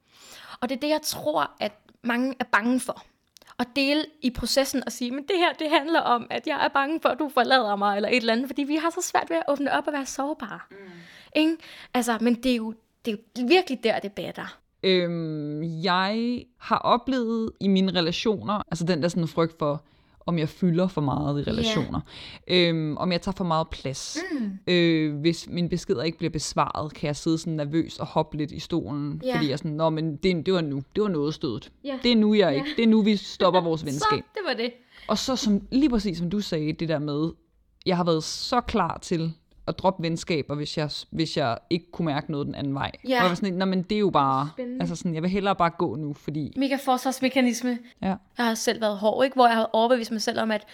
Og 0.61 0.69
det 0.69 0.75
er 0.75 0.79
det, 0.79 0.89
jeg 0.89 1.01
tror, 1.03 1.51
at 1.59 1.71
mange 2.03 2.35
er 2.39 2.45
bange 2.51 2.79
for 2.79 3.03
at 3.59 3.67
dele 3.75 4.06
i 4.21 4.29
processen 4.29 4.83
og 4.85 4.91
sige, 4.91 5.11
men 5.11 5.23
det 5.23 5.35
her, 5.38 5.53
det 5.53 5.69
handler 5.69 6.00
om, 6.00 6.27
at 6.29 6.47
jeg 6.47 6.65
er 6.65 6.67
bange 6.67 7.00
for, 7.01 7.09
at 7.09 7.19
du 7.19 7.29
forlader 7.29 7.75
mig, 7.75 7.95
eller 7.95 8.09
et 8.09 8.15
eller 8.15 8.33
andet, 8.33 8.47
fordi 8.47 8.63
vi 8.63 8.75
har 8.75 8.89
så 8.89 9.01
svært 9.01 9.29
ved 9.29 9.38
at 9.38 9.44
åbne 9.47 9.71
op 9.71 9.88
og 9.88 9.94
være 9.94 10.06
sårbare. 10.06 10.59
Mm. 10.71 10.77
Ikke? 11.35 11.57
Altså, 11.94 12.17
men 12.21 12.35
det 12.35 12.51
er, 12.51 12.56
jo, 12.56 12.73
det 13.06 13.13
er 13.13 13.17
jo 13.41 13.47
virkelig 13.47 13.83
der, 13.83 14.00
det 14.00 14.11
batter. 14.11 14.59
Øhm, 14.83 15.63
jeg 15.63 16.45
har 16.57 16.77
oplevet 16.77 17.51
i 17.59 17.68
mine 17.68 17.92
relationer, 17.92 18.61
altså 18.71 18.85
den 18.85 19.01
der 19.01 19.07
sådan 19.07 19.28
frygt 19.28 19.59
for, 19.59 19.83
om 20.30 20.40
jeg 20.40 20.50
fylder 20.50 20.88
for 20.88 21.02
meget 21.02 21.40
i 21.40 21.44
relationer. 21.50 22.02
Yeah. 22.52 22.69
Øhm, 22.69 22.98
om 22.98 23.12
jeg 23.12 23.21
tager 23.21 23.36
for 23.36 23.44
meget 23.44 23.68
plads. 23.69 24.18
Mm. 24.40 24.52
Øh, 24.68 25.16
hvis 25.19 25.48
min 25.50 25.69
beskeder 25.69 26.04
ikke 26.04 26.18
bliver 26.18 26.31
besvaret, 26.31 26.94
kan 26.94 27.07
jeg 27.07 27.16
sidde 27.16 27.38
sådan 27.38 27.54
nervøs 27.54 28.00
og 28.00 28.06
hoppe 28.06 28.38
lidt 28.38 28.52
i 28.52 28.59
stolen. 28.59 29.21
Ja. 29.26 29.36
Fordi 29.36 29.50
jeg 29.50 29.57
sådan, 29.59 29.71
nå, 29.71 29.90
men 29.90 30.16
det, 30.16 30.45
det 30.45 30.54
var 30.54 30.62
nu. 30.62 30.81
Det 30.95 31.04
var 31.04 31.09
noget 31.09 31.33
stødet. 31.33 31.71
Ja. 31.83 32.00
Det 32.04 32.12
er 32.12 32.16
nu, 32.16 32.33
jeg 32.33 32.56
ikke. 32.56 32.68
Det 32.78 32.83
er 32.83 32.88
nu, 32.88 33.02
vi 33.02 33.16
stopper 33.16 33.62
vores 33.62 33.81
Så, 33.81 33.86
venskab. 33.86 34.19
det 34.33 34.42
var 34.48 34.54
det. 34.54 34.71
Og 35.07 35.18
så 35.18 35.36
som, 35.36 35.62
lige 35.71 35.90
præcis 35.90 36.18
som 36.18 36.30
du 36.30 36.40
sagde, 36.42 36.74
det 36.74 36.90
der 36.90 37.00
med, 37.00 37.31
jeg 37.86 37.98
har 37.98 38.04
været 38.04 38.24
så 38.24 38.62
klar 38.62 39.00
til 39.02 39.33
at 39.69 39.80
droppe 39.80 40.04
venskaber, 40.04 40.56
hvis 40.56 40.78
jeg, 40.78 40.90
hvis 41.09 41.38
jeg 41.38 41.57
ikke 41.69 41.92
kunne 41.92 42.06
mærke 42.06 42.31
noget 42.31 42.47
den 42.47 42.56
anden 42.56 42.73
vej. 42.73 42.92
Ja. 43.04 43.16
Og 43.18 43.21
jeg 43.23 43.30
var 43.30 43.35
sådan, 43.35 43.54
nej, 43.54 43.66
men 43.66 43.81
det 43.83 43.95
er 43.95 43.99
jo 43.99 44.09
bare, 44.09 44.49
Spændende. 44.56 44.81
altså 44.81 44.95
sådan, 44.95 45.14
jeg 45.14 45.21
vil 45.21 45.30
hellere 45.31 45.56
bare 45.56 45.69
gå 45.69 45.95
nu, 45.95 46.14
fordi, 46.14 46.54
Mega 46.57 46.76
forsvarsmekanisme. 46.76 47.80
ja. 48.02 48.07
Jeg 48.38 48.45
har 48.45 48.54
selv 48.56 48.81
været 48.81 48.97
hård, 48.97 49.26
ikke? 49.26 49.35
hvor 49.35 49.47
jeg 49.47 49.56
har 49.56 49.69
overbevist 49.73 50.11
mig 50.11 50.21
selv 50.21 50.40
om, 50.40 50.52
at 50.52 50.66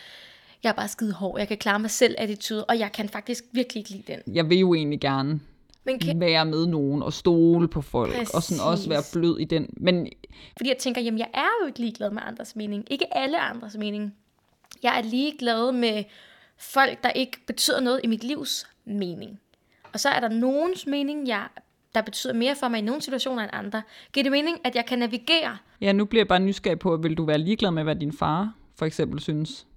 jeg 0.63 0.69
er 0.69 0.73
bare 0.73 0.87
skide 0.87 1.13
hård. 1.13 1.39
Jeg 1.39 1.47
kan 1.47 1.57
klare 1.57 1.79
mig 1.79 1.89
selv 1.91 2.15
attitude, 2.17 2.65
og 2.65 2.79
jeg 2.79 2.91
kan 2.91 3.09
faktisk 3.09 3.43
virkelig 3.51 3.81
ikke 3.81 3.89
lide 3.89 4.03
den. 4.25 4.35
jeg 4.35 4.49
vil 4.49 4.57
jo 4.59 4.73
egentlig 4.73 4.99
gerne 4.99 5.39
Men 5.83 5.99
kan, 5.99 6.19
være 6.19 6.45
med 6.45 6.65
nogen 6.67 7.03
og 7.03 7.13
stole 7.13 7.67
på 7.67 7.81
folk, 7.81 8.13
og 8.33 8.43
sådan 8.43 8.63
også 8.63 8.89
være 8.89 8.99
Præcis. 8.99 9.13
blød 9.13 9.39
i 9.39 9.43
den. 9.45 9.69
Men 9.77 10.07
Fordi 10.57 10.69
jeg 10.69 10.77
tænker, 10.77 11.01
jamen 11.01 11.19
jeg 11.19 11.27
er 11.33 11.47
jo 11.61 11.67
ikke 11.67 11.79
ligeglad 11.79 12.11
med 12.11 12.21
andres 12.25 12.55
mening. 12.55 12.85
Ikke 12.91 13.17
alle 13.17 13.39
andres 13.39 13.77
mening. 13.77 14.15
Jeg 14.83 14.97
er 14.97 15.01
ligeglad 15.01 15.71
med 15.71 16.03
folk, 16.57 17.03
der 17.03 17.09
ikke 17.09 17.37
betyder 17.47 17.79
noget 17.79 18.01
i 18.03 18.07
mit 18.07 18.23
livs 18.23 18.67
mening. 18.85 19.39
Og 19.93 19.99
så 19.99 20.09
er 20.09 20.19
der 20.19 20.29
nogens 20.29 20.87
mening, 20.87 21.27
jeg, 21.27 21.47
der 21.95 22.01
betyder 22.01 22.33
mere 22.33 22.55
for 22.55 22.67
mig 22.67 22.77
i 22.77 22.81
nogle 22.81 23.01
situationer 23.01 23.43
end 23.43 23.51
andre. 23.53 23.81
Giver 24.13 24.23
det 24.23 24.31
mening, 24.31 24.57
at 24.63 24.75
jeg 24.75 24.85
kan 24.85 24.99
navigere? 24.99 25.57
ja, 25.81 25.91
nu 25.91 26.05
bliver 26.05 26.19
jeg 26.19 26.27
bare 26.27 26.39
nysgerrig 26.39 26.79
på, 26.79 26.97
vil 26.97 27.17
du 27.17 27.25
være 27.25 27.37
ligeglad 27.37 27.71
med, 27.71 27.83
hvad 27.83 27.95
din 27.95 28.13
far 28.13 28.53
for 28.75 28.85
eksempel 28.85 29.19
synes? 29.19 29.67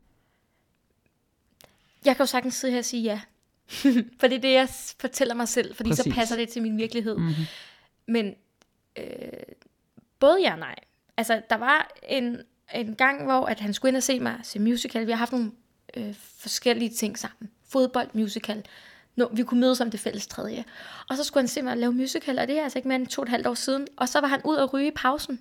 Jeg 2.04 2.16
kan 2.16 2.22
jo 2.22 2.26
sagtens 2.26 2.54
sidde 2.54 2.72
her 2.72 2.78
og 2.78 2.84
sige 2.84 3.02
ja. 3.02 3.20
for 4.20 4.26
det 4.26 4.36
er 4.36 4.40
det, 4.40 4.52
jeg 4.52 4.68
fortæller 5.00 5.34
mig 5.34 5.48
selv, 5.48 5.74
fordi. 5.74 5.90
Præcis. 5.90 6.04
så 6.04 6.10
passer 6.14 6.36
det 6.36 6.48
til 6.48 6.62
min 6.62 6.78
virkelighed. 6.78 7.16
Mm-hmm. 7.16 7.44
Men 8.06 8.34
øh, 8.98 9.04
både 10.18 10.40
ja 10.40 10.52
og 10.52 10.58
nej. 10.58 10.74
Altså, 11.16 11.42
der 11.50 11.56
var 11.56 11.90
en, 12.08 12.40
en 12.74 12.94
gang, 12.94 13.24
hvor 13.24 13.46
at 13.46 13.60
han 13.60 13.74
skulle 13.74 13.90
ind 13.90 13.96
og 13.96 14.02
se 14.02 14.20
mig 14.20 14.40
se 14.42 14.58
musical. 14.58 15.06
Vi 15.06 15.12
har 15.12 15.18
haft 15.18 15.32
nogle 15.32 15.52
øh, 15.96 16.14
forskellige 16.14 16.90
ting 16.90 17.18
sammen. 17.18 17.50
Fodbold, 17.68 18.08
musical. 18.12 18.64
Nå, 19.18 19.30
vi 19.32 19.42
kunne 19.42 19.60
mødes 19.60 19.80
om 19.80 19.90
det 19.90 20.00
fælles 20.00 20.26
tredje. 20.26 20.64
Og 21.10 21.16
så 21.16 21.24
skulle 21.24 21.42
han 21.42 21.48
simpelthen 21.48 21.80
lave 21.80 21.92
musical, 21.92 22.38
og 22.38 22.48
det 22.48 22.58
er 22.58 22.62
altså 22.62 22.78
ikke 22.78 22.88
mere 22.88 22.96
end 22.96 23.06
to 23.06 23.22
og 23.22 23.24
et 23.24 23.28
halvt 23.28 23.46
år 23.46 23.54
siden. 23.54 23.86
Og 23.96 24.08
så 24.08 24.20
var 24.20 24.28
han 24.28 24.40
ud 24.44 24.56
og 24.56 24.74
ryge 24.74 24.88
i 24.88 24.92
pausen. 24.96 25.40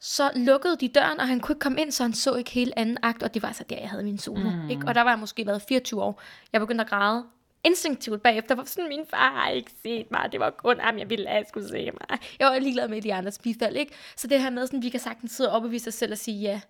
Så 0.00 0.30
lukkede 0.36 0.76
de 0.76 0.88
døren, 0.88 1.20
og 1.20 1.28
han 1.28 1.40
kunne 1.40 1.52
ikke 1.52 1.60
komme 1.60 1.80
ind, 1.80 1.92
så 1.92 2.02
han 2.02 2.12
så 2.12 2.34
ikke 2.34 2.50
hele 2.50 2.78
anden 2.78 2.98
akt, 3.02 3.22
og 3.22 3.34
det 3.34 3.42
var 3.42 3.52
så 3.52 3.64
der, 3.70 3.76
jeg 3.80 3.90
havde 3.90 4.04
min 4.04 4.18
solo. 4.18 4.50
Mm. 4.50 4.70
Ikke? 4.70 4.86
Og 4.86 4.94
der 4.94 5.02
var 5.02 5.10
jeg 5.10 5.18
måske 5.18 5.46
været 5.46 5.62
24 5.68 6.02
år. 6.02 6.22
Jeg 6.52 6.60
begyndte 6.60 6.84
at 6.84 6.90
græde 6.90 7.24
instinktivt 7.64 8.22
bagefter, 8.22 8.56
for 8.56 8.64
sådan, 8.64 8.88
min 8.88 9.06
far 9.10 9.32
har 9.32 9.50
ikke 9.50 9.70
set 9.82 10.10
mig, 10.10 10.28
det 10.32 10.40
var 10.40 10.50
kun 10.50 10.80
ham, 10.80 10.98
jeg 10.98 11.10
ville 11.10 11.28
have, 11.28 11.44
skulle 11.48 11.68
se 11.68 11.90
mig. 11.90 12.18
Jeg 12.38 12.46
var 12.46 12.58
ligeglad 12.58 12.88
med 12.88 13.02
de 13.02 13.14
andres 13.14 13.38
bifald, 13.38 13.76
ikke? 13.76 13.94
Så 14.16 14.26
det 14.26 14.42
her 14.42 14.50
med, 14.50 14.66
sådan, 14.66 14.82
vi 14.82 14.88
kan 14.88 15.00
sagtens 15.00 15.32
sidde 15.32 15.50
og 15.50 15.56
overbevise 15.56 15.88
os 15.88 15.94
selv 15.94 16.12
og 16.12 16.18
sige 16.18 16.40
ja. 16.40 16.60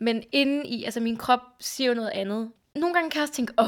Men 0.00 0.22
inden 0.32 0.66
i, 0.66 0.84
altså 0.84 1.00
min 1.00 1.16
krop 1.16 1.40
siger 1.60 1.88
jo 1.88 1.94
noget 1.94 2.10
andet. 2.10 2.50
Nogle 2.80 2.94
gange 2.94 3.10
kan 3.10 3.18
jeg 3.18 3.22
også 3.22 3.34
tænke, 3.34 3.52
åh, 3.58 3.66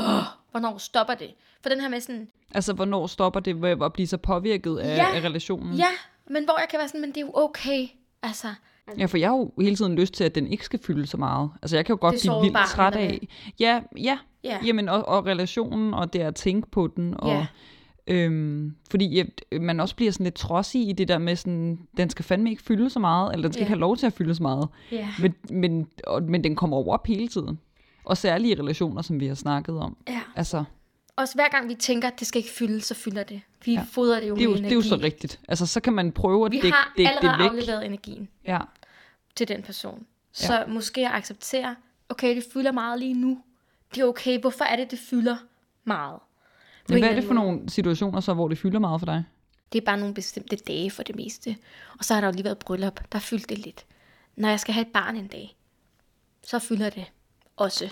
hvornår 0.50 0.78
stopper 0.78 1.14
det? 1.14 1.30
For 1.62 1.68
den 1.68 1.80
her 1.80 1.88
med 1.88 2.00
sådan... 2.00 2.28
Altså, 2.54 2.72
hvornår 2.72 3.06
stopper 3.06 3.40
det 3.40 3.62
ved 3.62 3.76
at 3.82 3.92
blive 3.92 4.06
så 4.06 4.16
påvirket 4.16 4.76
af, 4.78 4.96
Ja. 4.96 5.06
af 5.16 5.20
relationen? 5.24 5.74
Ja, 5.74 5.86
men 6.30 6.44
hvor 6.44 6.58
jeg 6.58 6.66
kan 6.70 6.78
være 6.78 6.88
sådan, 6.88 7.00
men 7.00 7.10
det 7.10 7.16
er 7.16 7.20
jo 7.20 7.32
okay. 7.34 7.86
Altså, 8.22 8.46
Ja, 8.98 9.06
for 9.06 9.18
jeg 9.18 9.28
har 9.28 9.36
jo 9.36 9.52
hele 9.62 9.76
tiden 9.76 9.94
lyst 9.94 10.14
til, 10.14 10.24
at 10.24 10.34
den 10.34 10.46
ikke 10.46 10.64
skal 10.64 10.80
fylde 10.82 11.06
så 11.06 11.16
meget. 11.16 11.50
Altså, 11.62 11.76
jeg 11.76 11.86
kan 11.86 11.92
jo 11.92 11.98
godt 12.00 12.14
blive 12.20 12.40
vildt 12.42 12.68
træt 12.68 12.94
af... 12.96 13.28
Ja, 13.60 13.80
ja. 13.98 14.18
Ja. 14.44 14.58
Jamen, 14.66 14.88
og, 14.88 15.08
og 15.08 15.26
relationen, 15.26 15.94
og 15.94 16.12
det 16.12 16.20
at 16.20 16.34
tænke 16.34 16.70
på 16.70 16.86
den, 16.96 17.14
og... 17.18 17.28
Ja. 17.30 17.46
Øhm, 18.06 18.74
fordi 18.90 19.08
ja, 19.14 19.24
man 19.58 19.80
også 19.80 19.96
bliver 19.96 20.12
sådan 20.12 20.24
lidt 20.24 20.34
trodsig 20.34 20.88
i 20.88 20.92
det 20.92 21.08
der 21.08 21.18
med 21.18 21.36
sådan, 21.36 21.78
den 21.96 22.10
skal 22.10 22.24
fandme 22.24 22.50
ikke 22.50 22.62
fylde 22.62 22.90
så 22.90 22.98
meget, 22.98 23.32
eller 23.32 23.42
den 23.48 23.52
skal 23.52 23.60
Ja. 23.60 23.64
ikke 23.64 23.68
have 23.70 23.80
lov 23.80 23.96
til 23.96 24.06
at 24.06 24.12
fylde 24.12 24.34
så 24.34 24.42
meget. 24.42 24.68
ja. 24.92 25.08
Men, 25.20 25.34
men, 25.50 25.86
og, 26.06 26.22
men 26.22 26.44
den 26.44 26.56
kommer 26.56 26.76
over 26.76 26.94
op 26.94 27.06
hele 27.06 27.28
tiden. 27.28 27.58
Og 28.10 28.16
særligt 28.16 28.58
i 28.58 28.62
relationer, 28.62 29.02
som 29.02 29.20
vi 29.20 29.26
har 29.26 29.34
snakket 29.34 29.78
om. 29.78 29.96
ja. 30.08 30.20
Altså, 30.36 30.64
Også 31.16 31.34
hver 31.34 31.48
gang 31.48 31.68
vi 31.68 31.74
tænker, 31.74 32.08
at 32.08 32.18
det 32.20 32.26
skal 32.26 32.38
ikke 32.38 32.50
fylde, 32.50 32.80
så 32.80 32.94
fylder 32.94 33.22
det. 33.22 33.40
Vi 33.64 33.72
Ja. 33.72 33.84
fodrer 33.92 34.20
det 34.20 34.28
jo 34.28 34.34
det 34.34 34.40
er 34.40 34.44
jo, 34.44 34.50
med 34.50 34.58
det 34.62 34.70
er 34.70 34.74
jo 34.74 34.82
så 34.82 34.88
energi. 34.94 35.06
rigtigt. 35.06 35.40
Altså, 35.48 35.66
så 35.66 35.80
kan 35.80 35.92
man 35.92 36.12
prøve 36.12 36.46
at 36.46 36.52
Vi 36.52 36.56
dække, 36.60 36.76
har 36.76 36.92
dække 36.96 37.10
allerede 37.10 37.32
det 37.32 37.38
væk. 37.38 37.48
afleveret 37.50 37.86
energien 37.86 38.28
Ja. 38.46 38.58
til 39.36 39.48
den 39.48 39.62
person. 39.62 40.06
Så 40.32 40.54
ja. 40.54 40.66
måske 40.66 41.06
at 41.08 41.12
acceptere, 41.14 41.76
okay, 42.08 42.36
det 42.36 42.44
fylder 42.52 42.72
meget 42.72 42.98
lige 42.98 43.14
nu. 43.14 43.38
Det 43.94 44.00
er 44.00 44.04
okay, 44.06 44.40
hvorfor 44.40 44.64
er 44.64 44.76
det, 44.76 44.90
det 44.90 44.98
fylder 44.98 45.36
meget? 45.84 46.18
Men 46.88 46.96
en 46.96 47.02
hvad 47.02 47.10
er 47.10 47.14
det 47.14 47.24
for 47.24 47.34
måde. 47.34 47.46
nogle 47.46 47.70
situationer 47.70 48.20
så, 48.20 48.34
hvor 48.34 48.48
det 48.48 48.58
fylder 48.58 48.78
meget 48.78 49.00
for 49.00 49.06
dig? 49.06 49.24
Det 49.72 49.80
er 49.80 49.84
bare 49.84 49.98
nogle 49.98 50.14
bestemte 50.14 50.56
dage 50.56 50.90
for 50.90 51.02
det 51.02 51.16
meste. 51.16 51.56
Og 51.98 52.04
så 52.04 52.14
har 52.14 52.20
der 52.20 52.28
jo 52.28 52.32
lige 52.32 52.44
været 52.44 52.58
bryllup, 52.58 53.00
der 53.12 53.18
fyldte 53.18 53.46
det 53.54 53.58
lidt. 53.58 53.84
Når 54.36 54.48
jeg 54.48 54.60
skal 54.60 54.74
have 54.74 54.86
et 54.86 54.92
barn 54.92 55.16
en 55.16 55.26
dag, 55.26 55.56
så 56.42 56.58
fylder 56.58 56.90
det 56.90 57.04
også. 57.60 57.90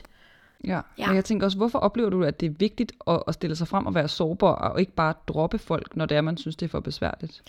Ja. 0.65 0.81
Ja. 0.99 1.07
Men 1.07 1.17
jeg 1.17 1.25
tænker 1.25 1.47
også, 1.47 1.59
hvorfor 1.59 1.79
oplever 1.79 2.11
du, 2.11 2.25
at 2.25 2.41
det 2.41 2.47
er 2.47 2.55
vigtigt 2.59 2.93
at, 3.07 3.23
at 3.29 3.35
stille 3.35 3.57
sig 3.57 3.69
frem 3.69 3.87
og 3.87 3.95
være 3.95 4.09
sårbar, 4.09 4.55
og 4.55 4.81
ikke 4.81 4.93
bare 4.93 5.15
droppe 5.29 5.59
folk, 5.59 5.97
når 5.97 6.07
det 6.07 6.17
er, 6.17 6.21
man 6.21 6.37
synes, 6.37 6.57
det 6.57 6.67
er 6.67 6.71
for 6.71 6.81
besværligt? 6.81 7.43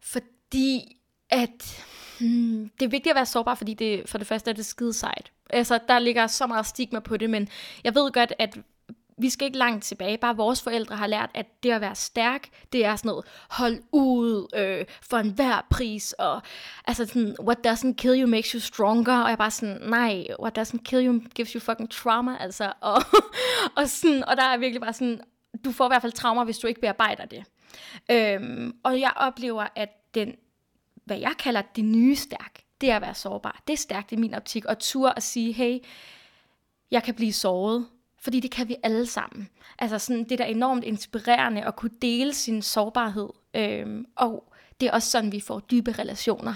Fordi 0.00 0.96
at 1.30 1.84
hmm, 2.20 2.70
det 2.80 2.86
er 2.86 2.90
vigtigt 2.90 3.10
at 3.12 3.16
være 3.16 3.26
sårbar, 3.26 3.54
fordi 3.54 3.74
det, 3.74 4.08
for 4.08 4.18
det 4.18 4.26
første 4.26 4.50
er 4.50 4.54
det 4.54 4.66
skide 4.66 4.92
sejt. 4.92 5.32
Altså, 5.50 5.78
der 5.88 5.98
ligger 5.98 6.26
så 6.26 6.46
meget 6.46 6.66
stigma 6.66 7.00
på 7.00 7.16
det, 7.16 7.30
men 7.30 7.48
jeg 7.84 7.94
ved 7.94 8.12
godt, 8.12 8.32
at 8.38 8.58
vi 9.18 9.30
skal 9.30 9.46
ikke 9.46 9.58
langt 9.58 9.84
tilbage. 9.84 10.18
Bare 10.18 10.36
vores 10.36 10.62
forældre 10.62 10.96
har 10.96 11.06
lært, 11.06 11.30
at 11.34 11.46
det 11.62 11.70
at 11.70 11.80
være 11.80 11.94
stærk, 11.94 12.48
det 12.72 12.84
er 12.84 12.96
sådan 12.96 13.08
noget, 13.08 13.24
hold 13.50 13.82
ud 13.92 14.46
øh, 14.54 14.84
for 15.02 15.16
enhver 15.16 15.66
pris, 15.70 16.12
og 16.12 16.42
altså 16.84 17.06
sådan, 17.06 17.36
what 17.40 17.58
doesn't 17.66 17.94
kill 17.94 18.22
you 18.22 18.28
makes 18.28 18.50
you 18.50 18.60
stronger, 18.60 19.22
og 19.22 19.28
jeg 19.28 19.38
bare 19.38 19.50
sådan, 19.50 19.80
nej, 19.82 20.26
what 20.40 20.58
doesn't 20.58 20.82
kill 20.82 21.06
you 21.06 21.20
gives 21.34 21.52
you 21.52 21.60
fucking 21.60 21.90
trauma, 21.90 22.36
altså, 22.40 22.72
og, 22.80 23.02
og, 23.76 23.88
sådan, 23.88 24.24
og 24.24 24.36
der 24.36 24.42
er 24.42 24.56
virkelig 24.56 24.80
bare 24.80 24.92
sådan, 24.92 25.20
du 25.64 25.72
får 25.72 25.84
i 25.84 25.90
hvert 25.90 26.02
fald 26.02 26.12
traumer, 26.12 26.44
hvis 26.44 26.58
du 26.58 26.66
ikke 26.66 26.80
bearbejder 26.80 27.24
det. 27.24 27.44
Øhm, 28.10 28.76
og 28.82 29.00
jeg 29.00 29.12
oplever, 29.16 29.66
at 29.74 29.88
den, 30.14 30.34
hvad 31.04 31.18
jeg 31.18 31.32
kalder 31.38 31.62
det 31.62 31.84
nye 31.84 32.16
stærk, 32.16 32.62
det 32.80 32.90
er 32.90 32.96
at 32.96 33.02
være 33.02 33.14
sårbar. 33.14 33.62
Det 33.66 33.72
er 33.72 33.76
stærkt 33.76 34.12
i 34.12 34.16
min 34.16 34.34
optik, 34.34 34.64
og 34.64 34.78
tur 34.78 35.08
at 35.08 35.22
sige, 35.22 35.52
hey, 35.52 35.78
jeg 36.90 37.02
kan 37.02 37.14
blive 37.14 37.32
såret, 37.32 37.86
fordi 38.26 38.40
det 38.40 38.50
kan 38.50 38.68
vi 38.68 38.76
alle 38.82 39.06
sammen. 39.06 39.48
Altså 39.78 39.98
sådan, 39.98 40.24
det 40.24 40.32
er 40.32 40.36
da 40.36 40.44
enormt 40.44 40.84
inspirerende 40.84 41.64
at 41.64 41.76
kunne 41.76 41.90
dele 42.02 42.34
sin 42.34 42.62
sårbarhed, 42.62 43.28
øhm, 43.54 44.06
og 44.16 44.52
det 44.80 44.86
er 44.86 44.92
også 44.92 45.10
sådan, 45.10 45.32
vi 45.32 45.40
får 45.40 45.60
dybe 45.60 45.92
relationer. 45.92 46.54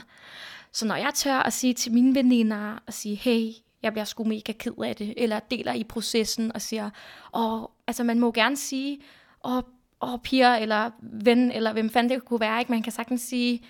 Så 0.73 0.87
når 0.87 0.97
jeg 0.97 1.11
tør 1.15 1.35
at 1.35 1.53
sige 1.53 1.75
til 1.75 1.93
mine 1.93 2.15
veninder, 2.15 2.79
og 2.87 2.93
sige, 2.93 3.17
hey, 3.17 3.51
jeg 3.83 3.93
bliver 3.93 4.05
sgu 4.05 4.25
mega 4.25 4.53
ked 4.53 4.73
af 4.85 4.97
det, 4.97 5.15
eller 5.17 5.39
deler 5.39 5.73
i 5.73 5.85
processen 5.85 6.53
og 6.55 6.63
siger, 6.63 6.91
åh, 7.35 7.63
altså 7.87 8.05
man 8.05 8.21
må 8.21 8.33
gerne 8.33 8.57
sige, 8.57 9.01
åh, 9.45 9.63
åh 10.01 10.19
piger, 10.23 10.55
eller 10.55 10.91
ven, 11.03 11.53
eller 11.53 11.73
hvem 11.73 11.91
fanden 11.91 12.11
det 12.11 12.25
kunne 12.25 12.41
være, 12.41 12.59
ikke? 12.59 12.73
Man 12.73 12.83
kan 12.83 12.93
sagtens 12.93 13.21
sige, 13.21 13.63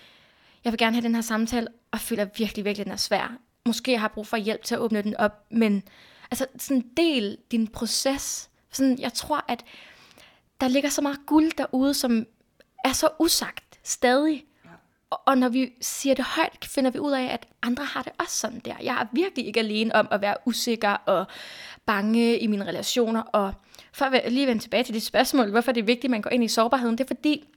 jeg 0.63 0.73
vil 0.73 0.77
gerne 0.77 0.95
have 0.95 1.03
den 1.03 1.15
her 1.15 1.21
samtale, 1.21 1.67
og 1.91 1.99
føler 1.99 2.27
virkelig, 2.37 2.65
virkelig, 2.65 2.85
den 2.85 2.93
er 2.93 2.97
svær. 2.97 3.37
Måske 3.65 3.97
har 3.97 4.07
jeg 4.07 4.11
brug 4.11 4.27
for 4.27 4.37
hjælp 4.37 4.63
til 4.63 4.75
at 4.75 4.81
åbne 4.81 5.01
den 5.01 5.15
op, 5.17 5.45
men 5.51 5.83
altså 6.31 6.45
sådan 6.57 6.85
del 6.97 7.37
din 7.51 7.67
proces. 7.67 8.49
Sådan, 8.71 8.99
jeg 8.99 9.13
tror, 9.13 9.45
at 9.47 9.63
der 10.61 10.67
ligger 10.67 10.89
så 10.89 11.01
meget 11.01 11.19
guld 11.25 11.51
derude, 11.57 11.93
som 11.93 12.25
er 12.85 12.93
så 12.93 13.09
usagt 13.19 13.79
stadig. 13.83 14.45
Og, 15.09 15.21
og 15.25 15.37
når 15.37 15.49
vi 15.49 15.73
siger 15.81 16.15
det 16.15 16.25
højt, 16.25 16.65
finder 16.65 16.91
vi 16.91 16.99
ud 16.99 17.11
af, 17.11 17.23
at 17.23 17.47
andre 17.61 17.85
har 17.85 18.03
det 18.03 18.11
også 18.19 18.37
sådan 18.37 18.59
der. 18.59 18.75
Jeg 18.83 19.01
er 19.01 19.07
virkelig 19.13 19.47
ikke 19.47 19.59
alene 19.59 19.95
om 19.95 20.07
at 20.11 20.21
være 20.21 20.35
usikker 20.45 20.91
og 20.91 21.25
bange 21.85 22.39
i 22.39 22.47
mine 22.47 22.67
relationer. 22.67 23.21
Og 23.21 23.53
for 23.93 24.05
at 24.05 24.31
lige 24.31 24.47
vende 24.47 24.61
tilbage 24.61 24.83
til 24.83 24.93
det 24.93 25.03
spørgsmål, 25.03 25.49
hvorfor 25.49 25.71
det 25.71 25.81
er 25.81 25.85
vigtigt, 25.85 26.05
at 26.05 26.11
man 26.11 26.21
går 26.21 26.29
ind 26.29 26.43
i 26.43 26.47
sårbarheden, 26.47 26.97
det 26.97 27.03
er 27.03 27.07
fordi, 27.07 27.47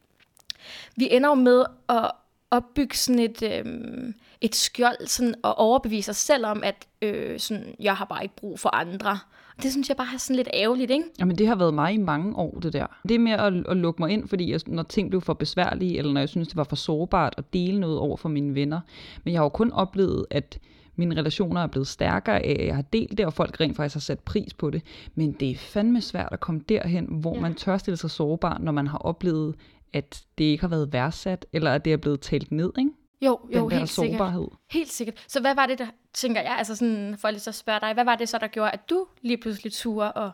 vi 0.97 1.09
ender 1.11 1.29
jo 1.29 1.35
med 1.35 1.65
at 1.89 2.11
opbygge 2.51 2.97
sådan 2.97 3.19
et, 3.19 3.43
øhm, 3.43 4.15
et 4.45 4.55
skjold 4.55 5.07
sådan, 5.07 5.35
og 5.43 5.59
overbevise 5.59 6.11
os 6.11 6.17
selv 6.17 6.47
om, 6.47 6.63
at 6.65 6.87
øh, 7.03 7.41
sådan, 7.41 7.75
jeg 7.81 7.95
har 7.95 8.05
bare 8.05 8.23
ikke 8.23 8.37
brug 8.37 8.61
for 8.61 8.75
andre. 8.75 9.19
Det 9.63 9.71
synes 9.71 9.89
jeg 9.89 9.97
bare 9.97 10.07
er 10.15 10.19
sådan 10.19 10.37
lidt 10.37 10.49
ærgerligt, 10.55 10.91
ikke? 10.91 11.05
Jamen, 11.19 11.39
det 11.39 11.47
har 11.47 11.55
været 11.55 11.75
mig 11.75 11.95
i 11.95 11.97
mange 11.97 12.37
år, 12.37 12.59
det 12.63 12.73
der. 12.73 12.87
Det 13.09 13.15
er 13.15 13.19
med 13.19 13.33
at, 13.33 13.53
at 13.69 13.77
lukke 13.77 14.03
mig 14.03 14.11
ind, 14.11 14.29
fordi 14.29 14.53
jeg, 14.53 14.61
når 14.67 14.83
ting 14.83 15.11
blev 15.11 15.21
for 15.21 15.35
besværlige, 15.35 15.99
eller 15.99 16.13
når 16.13 16.21
jeg 16.21 16.29
synes, 16.29 16.49
det 16.49 16.57
var 16.57 16.65
for 16.65 16.77
sårbart 16.77 17.35
at 17.39 17.53
dele 17.53 17.81
noget 17.81 17.99
over 17.99 18.17
for 18.17 18.29
mine 18.29 18.55
venner. 18.55 18.81
Men 19.25 19.33
jeg 19.33 19.41
har 19.41 19.45
jo 19.45 19.49
kun 19.49 19.73
oplevet, 19.73 20.27
at 20.31 20.59
mine 20.97 21.17
relationer 21.17 21.61
er 21.61 21.67
blevet 21.67 21.89
stærkere 21.89 22.41
af, 22.41 22.57
at 22.61 22.67
jeg 22.67 22.75
har 22.75 22.83
delt 22.83 23.19
det, 23.19 23.27
og 23.27 23.33
folk 23.33 23.61
rent 23.61 23.77
faktisk 23.77 23.95
har 23.95 24.01
sat 24.01 24.21
pris 24.21 24.55
på 24.55 24.71
det. 24.71 24.83
Men 25.15 25.33
det 25.33 25.51
er 25.51 25.57
fandme 25.57 26.01
svært 26.01 26.29
at 26.33 26.41
komme 26.41 26.61
derhen, 26.69 27.07
hvor 27.11 27.35
ja. 27.35 27.41
man 27.41 27.55
tør 27.55 27.79
stille 27.79 27.97
sig 27.97 28.11
sårbar, 28.11 28.59
når 28.61 28.73
man 28.73 28.87
har 28.87 28.99
oplevet, 28.99 29.55
at 29.93 30.25
det 30.39 30.45
ikke 30.45 30.61
har 30.61 30.69
været 30.69 30.93
værdsat, 30.93 31.47
eller 31.53 31.73
at 31.73 31.85
det 31.85 31.93
er 31.93 31.97
blevet 31.97 32.21
talt 32.21 32.53
ned, 32.53 32.73
ikke? 32.79 32.91
Jo, 33.23 33.39
jo, 33.55 33.61
Den 33.63 33.71
der 33.71 33.77
helt 33.77 33.89
sikkert. 33.91 34.19
sårbarhed. 34.19 34.49
Helt 34.71 34.93
sikkert. 34.93 35.25
Så 35.29 35.41
hvad 35.41 35.55
var 35.55 35.67
det, 35.67 35.79
der, 35.79 35.87
tænker 36.13 36.41
jeg, 36.41 36.55
altså 36.59 36.77
sådan, 36.77 37.17
for 37.19 37.31
lige 37.31 37.41
så 37.41 37.53
spørge 37.53 37.81
dig, 37.81 37.95
hvad 37.95 38.05
var 38.05 38.15
det 38.15 38.29
så, 38.29 38.39
der 38.39 38.47
gjorde, 38.47 38.71
at 38.71 38.91
du 38.91 39.07
lige 39.23 39.37
pludselig 39.37 39.73
turde 39.73 40.13
og 40.13 40.31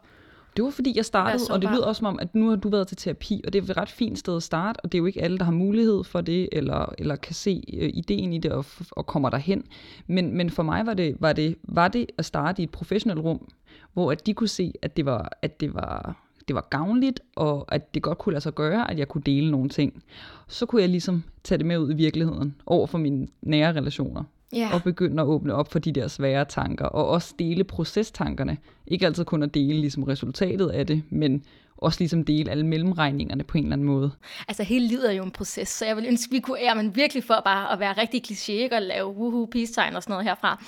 Det 0.56 0.64
var 0.64 0.70
fordi, 0.70 0.92
jeg 0.96 1.04
startede, 1.04 1.44
og 1.50 1.62
det 1.62 1.70
lyder 1.70 1.84
også 1.87 1.99
som 1.99 2.06
om, 2.06 2.18
at 2.22 2.34
nu 2.34 2.49
har 2.49 2.56
du 2.56 2.68
været 2.68 2.88
til 2.88 2.96
terapi, 2.96 3.40
og 3.46 3.52
det 3.52 3.58
er 3.58 3.70
et 3.70 3.76
ret 3.76 3.88
fint 3.88 4.18
sted 4.18 4.37
at 4.37 4.42
starte, 4.42 4.80
og 4.80 4.92
det 4.92 4.99
er 4.99 5.00
jo 5.00 5.06
ikke 5.06 5.22
alle, 5.22 5.38
der 5.38 5.44
har 5.44 5.52
mulighed 5.52 6.04
for 6.04 6.20
det, 6.20 6.49
eller, 6.52 6.94
eller 6.99 7.16
kan 7.16 7.34
se 7.34 7.62
øh, 7.72 7.90
ideen 7.94 8.32
i 8.32 8.38
det 8.38 8.52
og, 8.52 8.64
og 8.90 9.06
kommer 9.06 9.30
derhen. 9.30 9.64
Men, 10.06 10.37
men 10.37 10.50
for 10.50 10.62
mig 10.62 10.87
var 10.87 10.94
det, 10.94 11.16
var, 11.20 11.32
det, 11.32 11.56
var 11.62 11.88
det 11.88 12.06
at 12.18 12.25
starte 12.25 12.62
i 12.62 12.64
et 12.64 12.70
professionelt 12.70 13.20
rum, 13.20 13.49
hvor 13.92 14.12
at 14.12 14.26
de 14.26 14.34
kunne 14.34 14.49
se, 14.49 14.72
at 14.82 14.96
det 14.96 15.06
var, 15.06 15.32
at 15.42 15.60
det 15.60 15.75
var, 15.75 16.16
det 16.50 16.54
var 16.54 16.66
gavnligt, 16.71 17.21
og 17.37 17.75
at 17.75 17.95
det 17.95 18.02
godt 18.02 18.19
kunne 18.19 18.33
lade 18.33 18.42
sig 18.42 18.54
gøre, 18.54 18.90
at 18.90 18.99
jeg 18.99 19.09
kunne 19.09 19.23
dele 19.26 19.50
nogle 19.50 19.69
ting. 19.69 20.02
Så 20.49 20.66
kunne 20.66 20.83
jeg 20.83 20.88
ligesom 20.88 21.25
tage 21.45 21.59
det 21.59 21.66
med 21.66 21.78
ud 21.78 21.90
i 21.90 21.95
virkeligheden, 21.95 22.54
over 22.66 22.87
for 22.87 22.99
mine 22.99 23.28
nære 23.42 23.73
relationer 23.73 24.25
ja, 24.52 24.71
og 24.75 24.83
begynde 24.83 25.23
at 25.23 25.26
åbne 25.26 25.54
op 25.54 25.73
for 25.73 25.78
de 25.78 25.92
der 25.92 26.09
svære 26.09 26.45
tanker, 26.45 26.85
og 26.85 27.09
også 27.09 27.35
dele 27.38 27.64
procestankerne. 27.64 28.59
Ikke 28.87 29.07
altid 29.07 29.25
kun 29.25 29.42
at 29.42 29.54
dele 29.54 29.80
ligesom 29.80 30.02
resultatet 30.02 30.69
af 30.69 30.87
det, 30.87 31.02
men 31.11 31.45
også 31.76 32.00
ligesom 32.00 32.25
dele 32.25 32.50
alle 32.50 32.66
mellemregningerne 32.66 33.45
på 33.45 33.59
en 33.59 33.64
eller 33.64 33.73
anden 33.73 33.87
måde. 33.87 34.11
altså 34.49 34.62
hele 34.62 34.87
livet 34.87 35.11
er 35.11 35.12
jo 35.12 35.25
en 35.25 35.30
proces, 35.30 35.69
så 35.69 35.87
jeg 35.87 35.97
vil 35.97 36.07
ønske, 36.07 36.30
vi 36.30 36.40
kunne 36.40 36.61
ære, 36.61 36.75
men 36.75 36.97
virkelig 36.97 37.25
for 37.25 37.42
bare 37.45 37.73
at 37.73 37.80
være 37.80 37.92
rigtig 37.92 38.23
kliché, 38.26 38.76
og 38.76 38.83
lave 38.83 39.09
woohoo 39.09 39.47
peace 39.47 39.73
tegn 39.73 39.97
og 39.97 40.02
sådan 40.02 40.12
noget 40.12 40.26
herfra. 40.26 40.64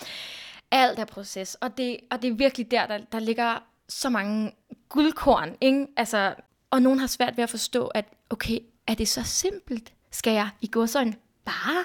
Alt 0.70 0.98
er 0.98 1.04
proces, 1.04 1.54
og 1.54 1.76
det, 1.76 1.96
og 2.10 2.22
det 2.22 2.30
er 2.30 2.34
virkelig 2.34 2.70
der, 2.70 2.86
der, 2.86 2.98
der 3.12 3.18
ligger 3.18 3.71
så 3.88 4.10
mange 4.10 4.52
guldkorn, 4.88 5.56
ikke? 5.60 5.86
Altså, 5.96 6.34
og 6.70 6.82
nogen 6.82 6.98
har 6.98 7.06
svært 7.06 7.36
ved 7.36 7.44
at 7.44 7.50
forstå, 7.50 7.86
at 7.86 8.04
okay, 8.30 8.58
er 8.86 8.94
det 8.94 9.08
så 9.08 9.22
simpelt? 9.22 9.92
Skal 10.10 10.32
jeg 10.32 10.48
i 10.60 10.68
godsøjen 10.72 11.14
bare 11.44 11.84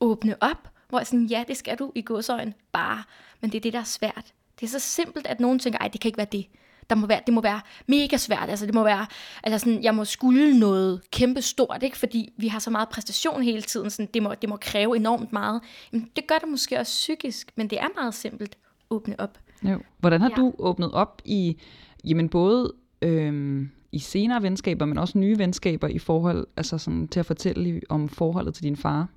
åbne 0.00 0.36
op? 0.40 0.68
Hvor 0.88 0.98
jeg 0.98 1.06
sådan, 1.06 1.26
ja, 1.26 1.44
det 1.48 1.56
skal 1.56 1.78
du 1.78 1.92
i 1.94 2.02
godsøjen 2.02 2.54
bare, 2.72 3.02
men 3.40 3.52
det 3.52 3.58
er 3.58 3.62
det, 3.62 3.72
der 3.72 3.78
er 3.78 3.84
svært. 3.84 4.34
Det 4.60 4.66
er 4.66 4.70
så 4.70 4.78
simpelt, 4.78 5.26
at 5.26 5.40
nogen 5.40 5.58
tænker, 5.58 5.78
ej, 5.78 5.88
det 5.88 6.00
kan 6.00 6.08
ikke 6.08 6.18
være 6.18 6.26
det. 6.32 6.46
Der 6.90 6.96
må 6.96 7.06
være, 7.06 7.20
det 7.26 7.34
må 7.34 7.40
være 7.40 7.60
mega 7.86 8.16
svært, 8.16 8.50
altså 8.50 8.66
det 8.66 8.74
må 8.74 8.84
være, 8.84 9.06
altså 9.42 9.58
sådan, 9.58 9.82
jeg 9.82 9.94
må 9.94 10.04
skulle 10.04 10.58
noget 10.58 11.10
kæmpe 11.10 11.42
stort, 11.42 11.82
ikke? 11.82 11.98
fordi 11.98 12.32
vi 12.36 12.48
har 12.48 12.58
så 12.58 12.70
meget 12.70 12.88
præstation 12.88 13.42
hele 13.42 13.62
tiden, 13.62 13.90
sådan, 13.90 14.08
det, 14.14 14.22
må, 14.22 14.34
det 14.34 14.48
må 14.48 14.56
kræve 14.56 14.96
enormt 14.96 15.32
meget. 15.32 15.60
Jamen, 15.92 16.10
det 16.16 16.26
gør 16.26 16.38
det 16.38 16.48
måske 16.48 16.78
også 16.78 16.92
psykisk, 16.92 17.52
men 17.56 17.70
det 17.70 17.80
er 17.80 17.88
meget 17.96 18.14
simpelt. 18.14 18.58
Åbne 18.90 19.20
op. 19.20 19.38
Jo. 19.64 19.78
Hvordan 19.98 20.20
har 20.20 20.30
Ja. 20.30 20.34
du 20.36 20.54
åbnet 20.58 20.92
op 20.92 21.22
i, 21.24 21.56
jamen 22.04 22.28
både 22.28 22.72
øhm, 23.02 23.70
i 23.92 23.98
senere 23.98 24.42
venskaber, 24.42 24.84
men 24.84 24.98
også 24.98 25.18
nye 25.18 25.38
venskaber 25.38 25.88
i 25.88 25.98
forhold, 25.98 26.46
altså 26.56 26.78
sådan 26.78 27.08
til 27.08 27.20
at 27.20 27.26
fortælle 27.26 27.80
om 27.88 28.08
forholdet 28.08 28.54
til 28.54 28.62
din 28.64 28.76
far? 28.76 29.08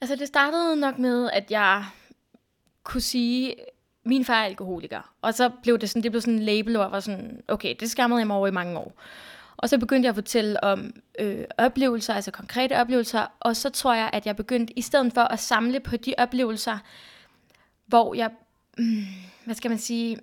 Altså 0.00 0.16
det 0.16 0.28
startede 0.28 0.76
nok 0.76 0.98
med, 0.98 1.30
at 1.32 1.50
jeg 1.50 1.84
kunne 2.82 3.00
sige, 3.00 3.54
min 4.04 4.24
far 4.24 4.34
er 4.40 4.44
alkoholiker. 4.44 5.12
Og 5.22 5.34
så 5.34 5.50
blev 5.62 5.78
det 5.78 5.90
sådan, 5.90 6.02
det 6.02 6.10
blev 6.12 6.20
sådan 6.20 6.34
en 6.34 6.42
label, 6.42 6.72
hvor 6.76 6.82
jeg 6.84 6.92
var 6.92 7.00
sådan, 7.00 7.40
okay, 7.48 7.74
det 7.80 7.90
skammede 7.90 8.18
jeg 8.18 8.26
mig 8.26 8.36
over 8.36 8.46
i 8.46 8.50
mange 8.50 8.78
år. 8.78 8.92
Og 9.56 9.68
så 9.68 9.78
begyndte 9.78 10.06
jeg 10.06 10.10
at 10.10 10.14
fortælle 10.14 10.64
om 10.64 10.90
øh, 11.20 11.44
oplevelser, 11.58 12.14
altså 12.14 12.30
konkrete 12.30 12.76
oplevelser, 12.80 13.26
og 13.40 13.56
så 13.56 13.70
tror 13.70 13.94
jeg, 13.94 14.10
at 14.12 14.26
jeg 14.26 14.36
begyndte, 14.36 14.78
i 14.78 14.82
stedet 14.82 15.12
for 15.12 15.20
at 15.20 15.38
samle 15.38 15.80
på 15.80 15.96
de 15.96 16.14
oplevelser, 16.18 16.78
hvor 17.86 18.14
jeg, 18.14 18.30
mm, 18.78 19.04
hvad 19.44 19.54
skal 19.54 19.70
man 19.70 19.78
sige, 19.78 20.18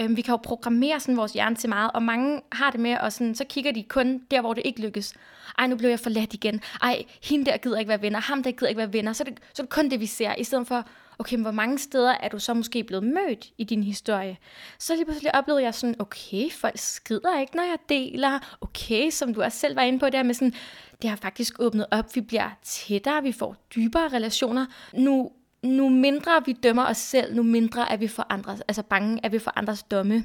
øhm, 0.00 0.16
vi 0.16 0.22
kan 0.22 0.32
jo 0.32 0.36
programmere 0.36 1.00
sådan 1.00 1.16
vores 1.16 1.32
hjerne 1.32 1.56
til 1.56 1.68
meget, 1.68 1.90
og 1.94 2.02
mange 2.02 2.40
har 2.52 2.70
det 2.70 2.80
med, 2.80 2.98
og 2.98 3.12
sådan, 3.12 3.34
så 3.34 3.44
kigger 3.48 3.72
de 3.72 3.82
kun 3.82 4.22
der, 4.30 4.40
hvor 4.40 4.54
det 4.54 4.62
ikke 4.64 4.80
lykkes. 4.80 5.14
Ej, 5.58 5.66
nu 5.66 5.76
blev 5.76 5.90
jeg 5.90 6.00
forladt 6.00 6.34
igen. 6.34 6.60
Ej, 6.82 7.04
hende 7.22 7.44
der 7.44 7.56
gider 7.56 7.78
ikke 7.78 7.88
være 7.88 8.02
venner, 8.02 8.20
ham 8.20 8.42
der 8.42 8.50
gider 8.50 8.68
ikke 8.68 8.78
være 8.78 8.92
venner. 8.92 9.12
Så 9.12 9.22
er 9.22 9.30
det, 9.30 9.40
så 9.54 9.62
er 9.62 9.64
det 9.64 9.74
kun 9.74 9.90
det, 9.90 10.00
vi 10.00 10.06
ser, 10.06 10.34
i 10.34 10.44
stedet 10.44 10.66
for, 10.66 10.88
okay, 11.18 11.36
men 11.36 11.42
hvor 11.42 11.52
mange 11.52 11.78
steder 11.78 12.12
er 12.12 12.28
du 12.28 12.38
så 12.38 12.54
måske 12.54 12.84
blevet 12.84 13.04
mødt 13.04 13.50
i 13.58 13.64
din 13.64 13.82
historie? 13.82 14.36
Så 14.78 14.94
lige 14.94 15.04
pludselig 15.04 15.34
oplevede 15.34 15.64
jeg 15.64 15.74
sådan, 15.74 15.96
okay, 15.98 16.50
folk 16.50 16.78
skrider 16.78 17.40
ikke, 17.40 17.56
når 17.56 17.62
jeg 17.62 17.78
deler. 17.88 18.56
Okay, 18.60 19.10
som 19.10 19.34
du 19.34 19.42
også 19.42 19.58
selv 19.58 19.76
var 19.76 19.82
inde 19.82 19.98
på, 19.98 20.06
det 20.06 20.14
her 20.14 20.22
med 20.22 20.34
sådan, 20.34 20.54
det 21.02 21.10
har 21.10 21.16
faktisk 21.16 21.60
åbnet 21.60 21.86
op, 21.90 22.14
vi 22.14 22.20
bliver 22.20 22.50
tættere, 22.62 23.22
vi 23.22 23.32
får 23.32 23.56
dybere 23.74 24.08
relationer. 24.08 24.66
Nu, 24.92 25.30
nu 25.64 25.88
mindre 25.88 26.42
vi 26.46 26.52
dømmer 26.52 26.86
os 26.86 26.96
selv, 26.96 27.34
nu 27.34 27.42
mindre 27.42 27.92
er 27.92 27.96
vi 27.96 28.08
for 28.08 28.26
andres, 28.28 28.60
altså 28.60 28.82
bange 28.82 29.20
er 29.22 29.28
vi 29.28 29.38
for 29.38 29.52
andres 29.56 29.82
domme. 29.82 30.24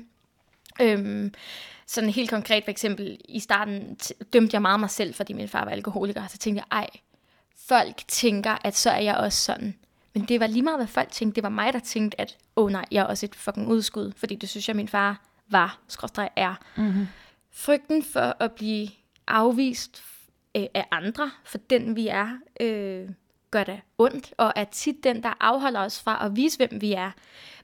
Øhm, 0.81 1.33
sådan 1.87 2.09
helt 2.09 2.29
konkret 2.29 2.63
for 2.63 2.71
eksempel, 2.71 3.17
i 3.29 3.39
starten 3.39 3.97
dømte 4.33 4.53
jeg 4.53 4.61
meget 4.61 4.79
mig 4.79 4.89
selv, 4.89 5.13
fordi 5.13 5.33
min 5.33 5.47
far 5.47 5.63
var 5.63 5.71
alkoholiker, 5.71 6.27
så 6.27 6.37
tænkte 6.37 6.63
jeg, 6.71 6.77
ej, 6.77 6.87
folk 7.67 7.95
tænker, 8.07 8.57
at 8.63 8.75
så 8.75 8.89
er 8.89 9.01
jeg 9.01 9.17
også 9.17 9.39
sådan. 9.39 9.75
Men 10.13 10.25
det 10.25 10.39
var 10.39 10.47
lige 10.47 10.63
meget, 10.63 10.77
hvad 10.79 10.87
folk 10.87 11.11
tænkte. 11.11 11.35
Det 11.35 11.43
var 11.43 11.49
mig, 11.49 11.73
der 11.73 11.79
tænkte, 11.79 12.21
at 12.21 12.37
åh 12.55 12.63
oh, 12.65 12.71
nej, 12.71 12.85
jeg 12.91 13.01
er 13.01 13.05
også 13.05 13.25
et 13.25 13.35
fucking 13.35 13.67
udskud, 13.67 14.11
fordi 14.17 14.35
det 14.35 14.49
synes 14.49 14.67
jeg, 14.67 14.75
min 14.75 14.87
far 14.87 15.21
var, 15.49 15.79
skråstrej 15.87 16.29
er. 16.35 16.55
Mm-hmm. 16.77 17.07
Frygten 17.51 18.03
for 18.03 18.43
at 18.43 18.51
blive 18.51 18.89
afvist 19.27 20.03
øh, 20.57 20.65
af 20.73 20.85
andre, 20.91 21.31
for 21.43 21.57
den 21.57 21.95
vi 21.95 22.07
er, 22.07 22.29
øh, 22.59 23.09
gør 23.51 23.63
det 23.63 23.81
ondt, 23.97 24.33
og 24.37 24.53
er 24.55 24.63
tit 24.63 25.03
den, 25.03 25.23
der 25.23 25.37
afholder 25.39 25.79
os 25.79 26.01
fra 26.01 26.25
at 26.25 26.35
vise, 26.35 26.57
hvem 26.57 26.81
vi 26.81 26.93
er. 26.93 27.11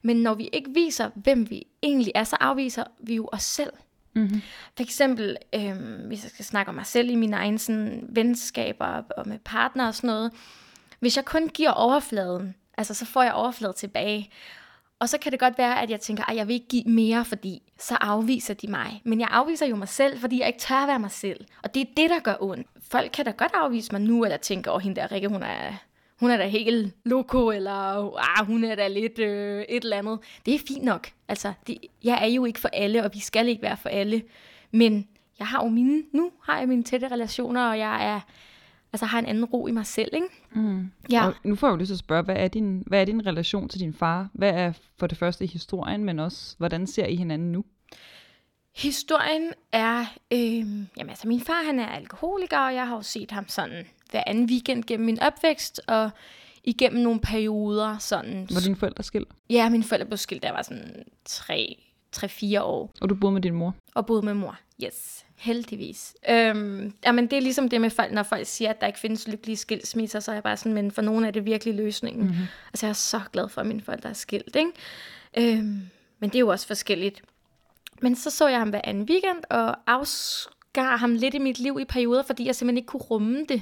Men 0.01 0.15
når 0.15 0.33
vi 0.33 0.49
ikke 0.53 0.69
viser, 0.73 1.09
hvem 1.15 1.49
vi 1.49 1.63
egentlig 1.83 2.11
er, 2.15 2.23
så 2.23 2.37
afviser 2.39 2.83
vi 2.99 3.15
jo 3.15 3.29
os 3.31 3.43
selv. 3.43 3.71
Mm-hmm. 4.15 4.41
For 4.75 4.83
eksempel, 4.83 5.37
øh, 5.55 5.75
hvis 6.07 6.23
jeg 6.23 6.31
skal 6.31 6.45
snakke 6.45 6.69
om 6.69 6.75
mig 6.75 6.85
selv 6.85 7.09
i 7.09 7.15
mine 7.15 7.35
egne 7.35 7.59
sådan, 7.59 8.05
venskaber 8.09 9.01
og 9.17 9.27
med 9.27 9.39
partner 9.39 9.87
og 9.87 9.95
sådan 9.95 10.07
noget, 10.07 10.31
hvis 10.99 11.17
jeg 11.17 11.25
kun 11.25 11.47
giver 11.47 11.71
overfladen, 11.71 12.55
altså 12.77 12.93
så 12.93 13.05
får 13.05 13.23
jeg 13.23 13.33
overfladen 13.33 13.75
tilbage. 13.75 14.29
Og 14.99 15.09
så 15.09 15.17
kan 15.17 15.31
det 15.31 15.39
godt 15.39 15.57
være, 15.57 15.81
at 15.81 15.89
jeg 15.89 15.99
tænker, 15.99 16.29
at 16.29 16.35
jeg 16.35 16.47
vil 16.47 16.53
ikke 16.53 16.67
give 16.67 16.83
mere, 16.83 17.25
fordi 17.25 17.61
så 17.79 17.97
afviser 18.01 18.53
de 18.53 18.67
mig. 18.67 19.01
Men 19.03 19.19
jeg 19.19 19.27
afviser 19.31 19.65
jo 19.65 19.75
mig 19.75 19.87
selv, 19.87 20.19
fordi 20.19 20.39
jeg 20.39 20.47
ikke 20.47 20.59
tør 20.59 20.75
at 20.75 20.87
være 20.87 20.99
mig 20.99 21.11
selv. 21.11 21.45
Og 21.63 21.73
det 21.73 21.81
er 21.81 21.85
det, 21.97 22.09
der 22.09 22.19
gør 22.19 22.35
ondt. 22.39 22.67
Folk 22.91 23.11
kan 23.11 23.25
da 23.25 23.31
godt 23.31 23.51
afvise 23.53 23.91
mig 23.91 24.01
nu, 24.01 24.23
eller 24.23 24.37
tænke, 24.37 24.71
åh, 24.71 24.81
hende 24.81 25.01
der 25.01 25.11
Rikke, 25.11 25.27
hun 25.27 25.43
er, 25.43 25.73
hun 26.19 26.31
er 26.31 26.37
da 26.37 26.47
helt 26.47 26.95
loko, 27.05 27.51
eller 27.51 27.71
ah, 28.39 28.45
hun 28.45 28.63
er 28.63 28.75
da 28.75 28.87
lidt 28.87 29.19
øh, 29.19 29.65
et 29.69 29.83
eller 29.83 29.97
andet. 29.97 30.19
Det 30.45 30.55
er 30.55 30.59
fint 30.67 30.83
nok. 30.83 31.07
Altså, 31.27 31.53
det, 31.67 31.77
jeg 32.03 32.19
er 32.21 32.27
jo 32.27 32.45
ikke 32.45 32.59
for 32.59 32.69
alle, 32.73 33.03
og 33.03 33.11
vi 33.13 33.19
skal 33.19 33.47
ikke 33.47 33.61
være 33.61 33.77
for 33.77 33.89
alle. 33.89 34.21
Men 34.71 35.07
jeg 35.39 35.47
har 35.47 35.63
jo 35.63 35.69
mine, 35.69 36.03
nu 36.13 36.31
har 36.43 36.59
jeg 36.59 36.67
mine 36.67 36.83
tætte 36.83 37.07
relationer, 37.07 37.69
og 37.69 37.79
jeg 37.79 38.05
er, 38.05 38.19
altså 38.93 39.05
har 39.05 39.19
en 39.19 39.25
anden 39.25 39.45
ro 39.45 39.67
i 39.67 39.71
mig 39.71 39.85
selv, 39.85 40.09
ikke? 40.13 40.27
Mm. 40.53 40.91
Ja. 41.11 41.27
Og 41.27 41.33
nu 41.43 41.55
får 41.55 41.67
jeg 41.67 41.71
jo 41.71 41.77
lyst 41.77 41.87
til 41.87 41.93
at 41.93 41.99
spørge, 41.99 42.23
hvad 42.23 42.35
er, 42.35 42.47
din, 42.47 42.83
hvad 42.87 43.01
er 43.01 43.05
din 43.05 43.25
relation 43.25 43.69
til 43.69 43.79
din 43.79 43.93
far? 43.93 44.29
Hvad 44.33 44.49
er 44.49 44.73
for 44.99 45.07
det 45.07 45.17
første 45.17 45.45
historien, 45.45 46.03
men 46.03 46.19
også, 46.19 46.55
hvordan 46.57 46.87
ser 46.87 47.05
I 47.05 47.15
hinanden 47.15 47.51
nu? 47.51 47.65
Historien 48.75 49.51
er, 49.71 50.05
øh, 50.31 50.39
jamen 50.97 51.09
altså 51.09 51.27
min 51.27 51.41
far 51.41 51.65
han 51.65 51.79
er 51.79 51.87
alkoholiker, 51.87 52.59
og 52.59 52.73
jeg 52.73 52.87
har 52.87 52.95
jo 52.95 53.01
set 53.01 53.31
ham 53.31 53.47
sådan 53.47 53.85
hver 54.11 54.23
anden 54.27 54.45
weekend 54.45 54.83
gennem 54.83 55.05
min 55.05 55.19
opvækst, 55.19 55.81
og 55.87 56.09
igennem 56.63 57.03
nogle 57.03 57.19
perioder 57.19 57.97
sådan. 57.97 58.47
Var 58.51 58.61
dine 58.61 58.75
forældre 58.75 59.03
skilt? 59.03 59.27
Ja, 59.49 59.69
mine 59.69 59.83
forældre 59.83 60.07
blev 60.07 60.17
skilt, 60.17 60.43
da 60.43 60.47
jeg 60.47 60.55
var 60.55 60.61
sådan 60.61 61.03
3-4 61.29 62.61
år. 62.61 62.91
Og 63.01 63.09
du 63.09 63.15
boede 63.15 63.33
med 63.33 63.41
din 63.41 63.53
mor? 63.53 63.75
Og 63.95 64.05
boede 64.05 64.25
med 64.25 64.33
mor, 64.33 64.59
yes. 64.83 65.24
Heldigvis. 65.35 66.15
Øhm, 66.29 66.93
jamen, 67.05 67.27
det 67.27 67.37
er 67.37 67.41
ligesom 67.41 67.69
det 67.69 67.81
med 67.81 67.89
folk, 67.89 68.11
når 68.11 68.23
folk 68.23 68.47
siger, 68.47 68.69
at 68.69 68.81
der 68.81 68.87
ikke 68.87 68.99
findes 68.99 69.27
lykkelige 69.27 69.57
skilsmisser, 69.57 70.19
så 70.19 70.31
er 70.31 70.35
jeg 70.35 70.43
bare 70.43 70.57
sådan, 70.57 70.73
men 70.73 70.91
for 70.91 71.01
nogen 71.01 71.25
er 71.25 71.31
det 71.31 71.45
virkelig 71.45 71.75
løsningen. 71.75 72.23
Mm-hmm. 72.23 72.45
Altså, 72.73 72.85
jeg 72.85 72.89
er 72.89 72.93
så 72.93 73.21
glad 73.33 73.49
for, 73.49 73.61
at 73.61 73.67
mine 73.67 73.81
forældre 73.81 74.09
er 74.09 74.13
skilt, 74.13 74.55
ikke? 74.55 74.71
Øhm, 75.37 75.81
men 76.19 76.29
det 76.29 76.35
er 76.35 76.39
jo 76.39 76.47
også 76.47 76.67
forskelligt. 76.67 77.21
Men 78.01 78.15
så 78.15 78.29
så 78.29 78.47
jeg 78.47 78.59
ham 78.59 78.69
hver 78.69 78.81
anden 78.83 79.03
weekend, 79.03 79.37
og 79.49 79.77
afskar 79.87 80.97
ham 80.97 81.13
lidt 81.13 81.33
i 81.33 81.37
mit 81.39 81.59
liv 81.59 81.77
i 81.81 81.85
perioder, 81.85 82.23
fordi 82.23 82.45
jeg 82.45 82.55
simpelthen 82.55 82.77
ikke 82.77 82.87
kunne 82.87 83.01
rumme 83.01 83.45
det. 83.49 83.61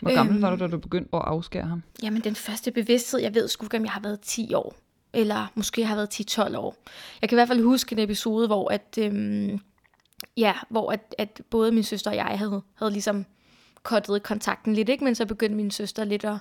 Hvor 0.00 0.14
gammel 0.14 0.34
øhm, 0.34 0.42
var 0.42 0.50
du, 0.50 0.64
da 0.64 0.66
du 0.66 0.78
begyndte 0.78 1.16
at 1.16 1.22
afskære 1.24 1.66
ham? 1.66 1.82
Jamen, 2.02 2.20
den 2.20 2.34
første 2.34 2.70
bevidsthed, 2.70 3.20
jeg 3.20 3.34
ved 3.34 3.48
sgu 3.48 3.66
ikke, 3.66 3.76
om 3.76 3.84
jeg 3.84 3.92
har 3.92 4.00
været 4.00 4.20
10 4.20 4.54
år. 4.54 4.76
Eller 5.12 5.46
måske 5.54 5.84
har 5.84 5.96
været 5.96 6.38
10-12 6.38 6.56
år. 6.56 6.76
Jeg 7.20 7.28
kan 7.28 7.36
i 7.36 7.38
hvert 7.38 7.48
fald 7.48 7.62
huske 7.62 7.92
en 7.92 7.98
episode, 7.98 8.46
hvor 8.46 8.72
at... 8.72 8.98
Øhm, 8.98 9.60
ja, 10.36 10.54
hvor 10.68 10.92
at, 10.92 11.14
at 11.18 11.42
både 11.50 11.72
min 11.72 11.82
søster 11.82 12.10
og 12.10 12.16
jeg 12.16 12.24
havde, 12.24 12.62
havde 12.74 12.92
ligesom 12.92 13.26
kottet 13.82 14.22
kontakten 14.22 14.74
lidt, 14.74 14.88
ikke? 14.88 15.04
men 15.04 15.14
så 15.14 15.26
begyndte 15.26 15.56
min 15.56 15.70
søster 15.70 16.04
lidt 16.04 16.24
at, 16.24 16.36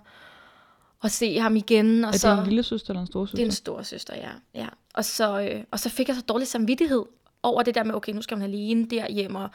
at 1.04 1.12
se 1.12 1.40
ham 1.40 1.56
igen. 1.56 2.04
Og 2.06 2.14
er 2.14 2.18
så, 2.18 2.32
det 2.32 2.40
en 2.40 2.46
lille 2.46 2.64
søster 2.64 2.90
eller 2.90 3.02
en 3.02 3.08
stor 3.08 3.26
søster? 3.26 3.36
Det 3.36 3.42
er 3.42 3.46
en 3.46 3.52
stor 3.52 3.82
søster, 3.82 4.16
ja. 4.16 4.30
ja. 4.54 4.68
Og, 4.94 5.06
så, 5.06 5.40
øh, 5.40 5.64
og 5.72 5.80
så 5.80 5.90
fik 5.90 6.08
jeg 6.08 6.16
så 6.16 6.22
dårlig 6.22 6.48
samvittighed 6.48 7.04
over 7.44 7.64
det 7.64 7.76
der 7.76 7.84
med, 7.84 7.96
okay, 7.96 8.14
nu 8.14 8.22
skal 8.22 8.38
man 8.38 8.50
alene 8.50 8.86
derhjemme, 8.86 9.40
og 9.40 9.50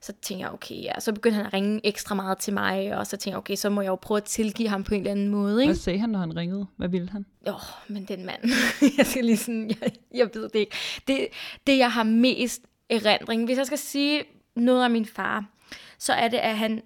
så 0.00 0.12
tænkte 0.22 0.44
jeg, 0.44 0.52
okay, 0.52 0.82
ja. 0.82 1.00
Så 1.00 1.12
begyndte 1.12 1.36
han 1.36 1.46
at 1.46 1.52
ringe 1.52 1.80
ekstra 1.84 2.14
meget 2.14 2.38
til 2.38 2.52
mig, 2.52 2.98
og 2.98 3.06
så 3.06 3.10
tænkte 3.10 3.30
jeg, 3.30 3.38
okay, 3.38 3.56
så 3.56 3.70
må 3.70 3.80
jeg 3.80 3.88
jo 3.88 3.94
prøve 3.94 4.18
at 4.18 4.24
tilgive 4.24 4.68
ham 4.68 4.84
på 4.84 4.94
en 4.94 5.00
eller 5.00 5.10
anden 5.10 5.28
måde. 5.28 5.62
Ikke? 5.62 5.72
Hvad 5.72 5.80
sagde 5.80 5.98
han, 5.98 6.10
når 6.10 6.18
han 6.18 6.36
ringede? 6.36 6.66
Hvad 6.76 6.88
ville 6.88 7.10
han? 7.10 7.26
Åh, 7.46 7.54
oh, 7.54 7.60
men 7.88 8.04
den 8.04 8.26
mand, 8.26 8.50
jeg 8.98 9.06
skal 9.06 9.24
lige 9.24 9.36
sådan, 9.36 9.70
jeg, 9.70 9.92
jeg 10.14 10.30
ved 10.34 10.42
det 10.42 10.58
ikke. 10.58 10.76
Det, 11.08 11.28
det, 11.66 11.78
jeg 11.78 11.92
har 11.92 12.02
mest 12.02 12.62
erindring, 12.90 13.44
hvis 13.44 13.58
jeg 13.58 13.66
skal 13.66 13.78
sige 13.78 14.24
noget 14.54 14.84
om 14.84 14.90
min 14.90 15.06
far, 15.06 15.44
så 15.98 16.12
er 16.12 16.28
det, 16.28 16.38
at 16.38 16.58
han 16.58 16.82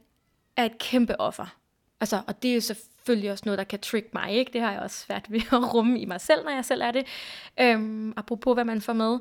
er 0.56 0.64
et 0.64 0.78
kæmpe 0.78 1.20
offer. 1.20 1.46
Altså, 2.00 2.22
og 2.26 2.42
det 2.42 2.50
er 2.50 2.54
jo 2.54 2.60
selvfølgelig 2.60 3.30
også 3.32 3.42
noget, 3.46 3.58
der 3.58 3.64
kan 3.64 3.78
trick 3.78 4.14
mig, 4.14 4.32
ikke? 4.32 4.52
Det 4.52 4.60
har 4.60 4.72
jeg 4.72 4.80
også 4.80 4.96
svært 4.96 5.26
ved 5.28 5.40
at 5.52 5.74
rumme 5.74 6.00
i 6.00 6.04
mig 6.04 6.20
selv, 6.20 6.44
når 6.44 6.50
jeg 6.50 6.64
selv 6.64 6.82
er 6.82 6.90
det. 6.90 7.06
Øhm, 7.60 8.12
apropos, 8.16 8.54
hvad 8.54 8.64
man 8.64 8.80
får 8.80 8.92
med. 8.92 9.18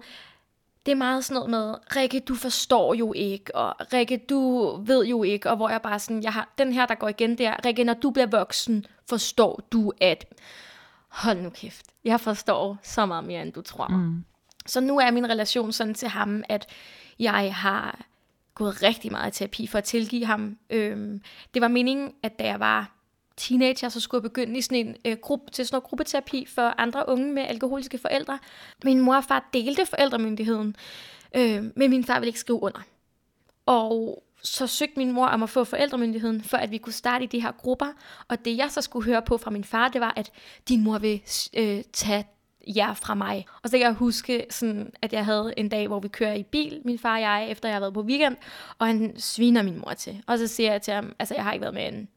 Det 0.86 0.92
er 0.92 0.96
meget 0.96 1.26
sådan 1.26 1.36
noget 1.36 1.50
med, 1.50 1.76
Rikke, 1.96 2.20
du 2.20 2.36
forstår 2.36 2.94
jo 2.94 3.14
ikke, 3.14 3.56
og 3.56 3.76
Rikke, 3.94 4.18
du 4.18 4.70
ved 4.86 5.06
jo 5.06 5.24
ikke, 5.24 5.50
og 5.50 5.56
hvor 5.56 5.70
jeg 5.70 5.82
bare 5.82 6.00
sådan, 6.00 6.24
jeg 6.24 6.34
har 6.34 6.54
den 6.58 6.74
her, 6.74 6.86
der 6.86 6.96
går 6.96 7.08
igen 7.08 7.38
der, 7.38 7.66
Rikke, 7.66 7.84
når 7.84 7.94
du 7.94 8.10
bliver 8.10 8.28
voksen, 8.28 8.86
forstår 9.10 9.62
du 9.72 9.92
at, 10.02 10.26
hold 11.08 11.42
nu 11.42 11.50
kæft, 11.50 11.86
jeg 12.04 12.20
forstår 12.20 12.78
så 12.84 13.06
meget 13.06 13.24
mere, 13.24 13.42
end 13.42 13.54
du 13.54 13.62
tror. 13.62 13.88
Mm. 13.88 14.26
Så 14.70 14.80
nu 14.80 14.98
er 14.98 15.12
min 15.12 15.30
relation 15.30 15.72
sådan 15.72 15.94
til 15.94 16.08
ham, 16.08 16.44
at 16.50 16.70
jeg 17.20 17.56
har 17.56 18.06
gået 18.56 18.84
rigtig 18.84 19.12
meget 19.12 19.36
i 19.36 19.38
terapi 19.38 19.68
for 19.68 19.78
at 19.78 19.84
tilgive 19.84 20.26
ham. 20.26 20.58
Øhm, 20.70 21.22
det 21.54 21.62
var 21.62 21.68
meningen, 21.68 22.12
at 22.24 22.40
da 22.40 22.46
jeg 22.46 22.60
var 22.60 22.92
teenager, 23.38 23.90
så 23.90 24.00
skulle 24.00 24.20
jeg 24.20 24.32
begynde 24.32 24.58
i 24.58 24.62
sådan 24.62 24.88
en 24.88 24.96
øh, 25.06 25.18
gruppe, 25.22 25.52
til 25.52 25.68
sådan 25.68 25.78
en 25.78 25.82
gruppeterapi 25.82 26.46
for 26.46 26.82
andre 26.82 27.10
unge 27.10 27.34
med 27.34 27.44
alkoholiske 27.44 27.98
forældre. 27.98 28.40
Min 28.84 29.00
mor 29.00 29.16
og 29.16 29.24
far 29.24 29.50
delte 29.54 29.86
forældremyndigheden, 29.86 30.76
øh, 31.36 31.64
men 31.76 31.90
min 31.90 32.04
far 32.04 32.20
ville 32.20 32.30
ikke 32.30 32.40
skrive 32.40 32.64
under. 32.64 32.80
Og 33.66 34.24
så 34.44 34.68
søgte 34.68 34.94
min 34.98 35.12
mor 35.12 35.26
om 35.26 35.44
at 35.44 35.50
få 35.50 35.64
forældremyndigheden, 35.64 36.44
for 36.44 36.58
at 36.58 36.72
vi 36.72 36.78
kunne 36.78 36.94
starte 36.94 37.24
i 37.24 37.28
de 37.28 37.42
her 37.42 37.52
grupper. 37.52 37.88
Og 38.28 38.46
det 38.46 38.58
jeg 38.58 38.72
så 38.72 38.82
skulle 38.82 39.06
høre 39.06 39.22
på 39.22 39.38
fra 39.38 39.52
min 39.52 39.64
far, 39.64 39.88
det 39.88 40.02
var, 40.02 40.14
at 40.16 40.32
din 40.70 40.84
mor 40.84 40.98
vil 40.98 41.22
øh, 41.54 41.84
tage 41.94 42.28
jer 42.76 42.94
fra 42.94 43.14
mig. 43.14 43.46
Og 43.64 43.70
så 43.70 43.78
kan 43.78 43.86
jeg 43.86 43.94
huske, 43.94 44.46
sådan, 44.50 44.94
at 45.02 45.14
jeg 45.14 45.26
havde 45.26 45.54
en 45.58 45.70
dag, 45.70 45.88
hvor 45.88 46.00
vi 46.00 46.08
kører 46.08 46.34
i 46.34 46.44
bil, 46.44 46.82
min 46.86 47.00
far 47.00 47.16
og 47.16 47.22
jeg, 47.22 47.48
efter 47.52 47.70
jeg 47.70 47.76
har 47.76 47.80
været 47.80 47.94
på 47.94 48.02
weekend, 48.02 48.36
og 48.78 48.88
han 48.88 49.14
sviner 49.18 49.62
min 49.62 49.80
mor 49.80 49.94
til. 49.94 50.24
Og 50.28 50.38
så 50.38 50.48
siger 50.48 50.72
jeg 50.72 50.82
til 50.82 50.94
ham, 50.94 51.16
altså 51.20 51.34
jeg 51.36 51.44
har 51.44 51.54
ikke 51.54 51.62
været 51.62 51.74
med 51.74 51.88
en 51.88 52.08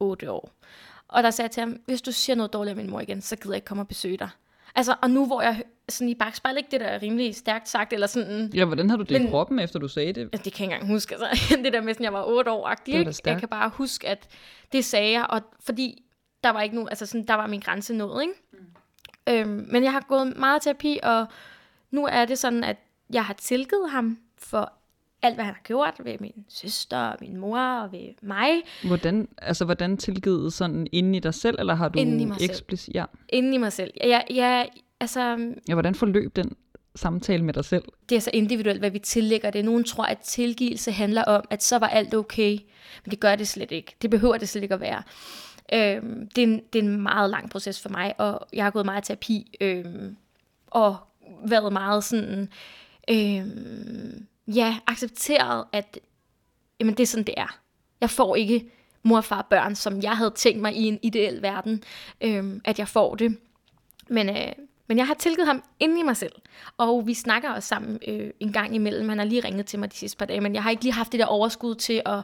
8 0.00 0.30
år. 0.30 0.50
Og 1.08 1.22
der 1.22 1.30
sagde 1.30 1.46
jeg 1.46 1.50
til 1.50 1.60
ham, 1.60 1.76
hvis 1.86 2.02
du 2.02 2.12
siger 2.12 2.36
noget 2.36 2.52
dårligt 2.52 2.72
om 2.72 2.76
min 2.76 2.90
mor 2.90 3.00
igen, 3.00 3.20
så 3.20 3.36
gider 3.36 3.50
jeg 3.50 3.56
ikke 3.56 3.64
komme 3.64 3.82
og 3.82 3.88
besøge 3.88 4.16
dig. 4.16 4.28
Altså, 4.74 4.94
og 5.02 5.10
nu 5.10 5.26
hvor 5.26 5.42
jeg 5.42 5.62
sådan 5.88 6.08
i 6.08 6.14
bagspejl, 6.14 6.56
ikke 6.56 6.68
det 6.70 6.80
der 6.80 6.86
er 6.86 7.02
rimelig 7.02 7.34
stærkt 7.34 7.68
sagt, 7.68 7.92
eller 7.92 8.06
sådan... 8.06 8.50
Ja, 8.54 8.64
hvordan 8.64 8.90
har 8.90 8.96
du 8.96 9.02
det 9.02 9.24
i 9.24 9.26
kroppen, 9.26 9.58
efter 9.58 9.78
du 9.78 9.88
sagde 9.88 10.12
det? 10.12 10.20
Ja, 10.20 10.24
det 10.24 10.30
kan 10.32 10.42
jeg 10.42 10.46
ikke 10.46 10.62
engang 10.62 10.86
huske, 10.86 11.14
altså, 11.14 11.56
det 11.64 11.72
der 11.72 11.80
med 11.80 11.94
sådan, 11.94 12.04
jeg 12.04 12.12
var 12.12 12.24
8 12.24 12.50
år 12.50 12.66
agtig, 12.66 12.94
ikke? 12.94 13.14
Jeg 13.24 13.38
kan 13.38 13.48
bare 13.48 13.70
huske, 13.74 14.08
at 14.08 14.28
det 14.72 14.84
sagde 14.84 15.12
jeg, 15.12 15.26
og 15.30 15.40
fordi 15.60 16.02
der 16.44 16.50
var 16.50 16.62
ikke 16.62 16.74
nogen, 16.74 16.88
altså 16.88 17.06
sådan, 17.06 17.26
der 17.26 17.34
var 17.34 17.46
min 17.46 17.60
grænse 17.60 17.94
nået, 17.94 18.22
ikke? 18.22 18.34
Mm. 18.52 18.58
Øhm, 19.28 19.66
men 19.70 19.84
jeg 19.84 19.92
har 19.92 20.04
gået 20.08 20.36
meget 20.36 20.62
terapi, 20.62 20.98
og 21.02 21.26
nu 21.90 22.06
er 22.06 22.24
det 22.24 22.38
sådan, 22.38 22.64
at 22.64 22.76
jeg 23.12 23.24
har 23.24 23.34
tilgivet 23.34 23.90
ham 23.90 24.18
for 24.38 24.72
alt, 25.22 25.34
hvad 25.34 25.44
han 25.44 25.54
har 25.54 25.62
gjort 25.64 25.94
ved 26.04 26.16
min 26.20 26.44
søster, 26.48 26.98
og 26.98 27.16
min 27.20 27.36
mor 27.36 27.58
og 27.58 27.92
ved 27.92 28.08
mig. 28.22 28.50
Hvordan, 28.86 29.28
altså, 29.38 29.64
hvordan 29.64 29.96
tilgivet 29.96 30.52
sådan 30.52 30.86
inden 30.92 31.14
i 31.14 31.18
dig 31.18 31.34
selv, 31.34 31.56
eller 31.58 31.74
har 31.74 31.88
du 31.88 31.98
Inden 31.98 32.20
i 32.20 32.24
mig 32.24 32.36
selv. 32.40 32.50
eksplicit? 32.50 32.94
Ja. 32.94 33.04
Inden 33.28 33.54
i 33.54 33.58
mig 33.58 33.72
selv. 33.72 33.90
Jeg, 34.00 34.24
jeg, 34.30 34.68
altså, 35.00 35.20
ja, 35.68 35.74
hvordan 35.74 35.94
forløb 35.94 36.36
den 36.36 36.56
samtale 36.96 37.44
med 37.44 37.54
dig 37.54 37.64
selv? 37.64 37.82
det 38.08 38.16
er 38.16 38.20
så 38.20 38.30
individuelt, 38.32 38.78
hvad 38.78 38.90
vi 38.90 38.98
tillægger 38.98 39.50
det. 39.50 39.64
Nogen 39.64 39.84
tror, 39.84 40.04
at 40.04 40.18
tilgivelse 40.18 40.92
handler 40.92 41.24
om, 41.24 41.44
at 41.50 41.62
så 41.62 41.78
var 41.78 41.88
alt 41.88 42.14
okay. 42.14 42.58
Men 43.04 43.10
det 43.10 43.20
gør 43.20 43.36
det 43.36 43.48
slet 43.48 43.70
ikke. 43.70 43.96
Det 44.02 44.10
behøver 44.10 44.36
det 44.36 44.48
slet 44.48 44.62
ikke 44.62 44.74
at 44.74 44.80
være. 44.80 45.02
Øh, 45.72 46.02
det, 46.36 46.38
er 46.38 46.42
en, 46.42 46.62
det 46.72 46.78
er 46.78 46.82
en 46.82 47.02
meget 47.02 47.30
lang 47.30 47.50
proces 47.50 47.80
for 47.80 47.88
mig, 47.88 48.14
og 48.18 48.46
jeg 48.52 48.64
har 48.64 48.70
gået 48.70 48.84
meget 48.84 49.02
i 49.02 49.06
terapi, 49.06 49.56
øh, 49.60 49.84
og 50.66 50.96
været 51.44 51.72
meget 51.72 52.04
sådan, 52.04 52.48
øh, 53.10 53.46
ja, 54.56 54.76
accepteret, 54.86 55.64
at 55.72 55.98
jamen, 56.80 56.94
det 56.94 57.02
er 57.02 57.06
sådan, 57.06 57.24
det 57.24 57.34
er. 57.36 57.58
Jeg 58.00 58.10
får 58.10 58.36
ikke 58.36 58.70
mor, 59.02 59.20
far 59.20 59.38
og 59.38 59.46
børn, 59.46 59.74
som 59.74 60.02
jeg 60.02 60.16
havde 60.16 60.30
tænkt 60.30 60.60
mig 60.60 60.74
i 60.74 60.82
en 60.82 60.98
ideel 61.02 61.42
verden, 61.42 61.82
øh, 62.20 62.60
at 62.64 62.78
jeg 62.78 62.88
får 62.88 63.14
det. 63.14 63.38
Men, 64.08 64.28
øh, 64.28 64.52
men 64.86 64.98
jeg 64.98 65.06
har 65.06 65.14
tilgivet 65.14 65.46
ham 65.46 65.62
inde 65.80 66.00
i 66.00 66.02
mig 66.02 66.16
selv. 66.16 66.32
Og 66.76 67.06
vi 67.06 67.14
snakker 67.14 67.50
også 67.50 67.68
sammen 67.68 67.98
øh, 68.08 68.30
en 68.40 68.52
gang 68.52 68.74
imellem. 68.74 69.08
Han 69.08 69.18
har 69.18 69.24
lige 69.24 69.44
ringet 69.44 69.66
til 69.66 69.78
mig 69.78 69.92
de 69.92 69.96
sidste 69.96 70.18
par 70.18 70.26
dage, 70.26 70.40
men 70.40 70.54
jeg 70.54 70.62
har 70.62 70.70
ikke 70.70 70.82
lige 70.82 70.92
haft 70.92 71.12
det 71.12 71.20
der 71.20 71.26
overskud 71.26 71.74
til 71.74 72.02
at... 72.06 72.20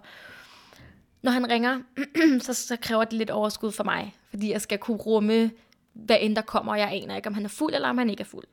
Når 1.23 1.31
han 1.31 1.51
ringer, 1.51 1.81
så, 2.47 2.55
så 2.55 2.77
kræver 2.77 3.05
det 3.05 3.13
lidt 3.13 3.31
overskud 3.31 3.73
for 3.73 3.85
mig. 3.85 4.15
Fordi 4.31 4.53
jeg 4.53 4.61
skal 4.61 4.79
kunne 4.79 4.97
rumme, 4.97 5.51
hvad 5.93 6.17
end 6.21 6.37
der 6.37 6.43
kommer, 6.43 6.73
og 6.73 6.79
jeg 6.79 6.91
aner 6.93 7.17
ikke, 7.17 7.29
om 7.29 7.35
han 7.35 7.45
er 7.45 7.49
fuld, 7.49 7.75
eller 7.75 7.89
om 7.89 7.99
han 7.99 8.11
ikke 8.11 8.21
er 8.21 8.25
fuld. 8.25 8.45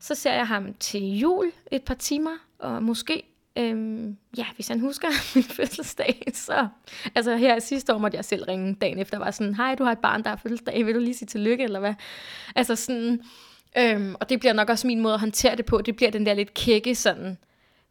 Så 0.00 0.14
ser 0.14 0.32
jeg 0.32 0.46
ham 0.46 0.74
til 0.74 1.18
jul 1.18 1.52
et 1.72 1.82
par 1.82 1.94
timer, 1.94 2.36
og 2.58 2.82
måske, 2.82 3.22
øhm, 3.56 4.16
ja, 4.36 4.46
hvis 4.54 4.68
han 4.68 4.80
husker 4.80 5.08
min 5.34 5.44
fødselsdag, 5.44 6.22
så... 6.34 6.68
Altså 7.14 7.36
her 7.36 7.58
sidste 7.58 7.94
år 7.94 7.98
måtte 7.98 8.16
jeg 8.16 8.24
selv 8.24 8.44
ringe 8.44 8.74
dagen 8.74 8.98
efter, 8.98 9.18
var 9.18 9.30
sådan, 9.30 9.54
hej, 9.54 9.74
du 9.74 9.84
har 9.84 9.92
et 9.92 9.98
barn, 9.98 10.22
der 10.22 10.28
har 10.28 10.36
fødselsdag, 10.36 10.86
vil 10.86 10.94
du 10.94 11.00
lige 11.00 11.14
sige 11.14 11.26
tillykke, 11.26 11.64
eller 11.64 11.80
hvad? 11.80 11.94
Altså 12.56 12.76
sådan, 12.76 13.22
øhm, 13.78 14.14
og 14.20 14.28
det 14.28 14.40
bliver 14.40 14.52
nok 14.52 14.70
også 14.70 14.86
min 14.86 15.00
måde 15.00 15.14
at 15.14 15.20
håndtere 15.20 15.56
det 15.56 15.64
på, 15.66 15.80
det 15.80 15.96
bliver 15.96 16.10
den 16.10 16.26
der 16.26 16.34
lidt 16.34 16.54
kække 16.54 16.94
sådan, 16.94 17.38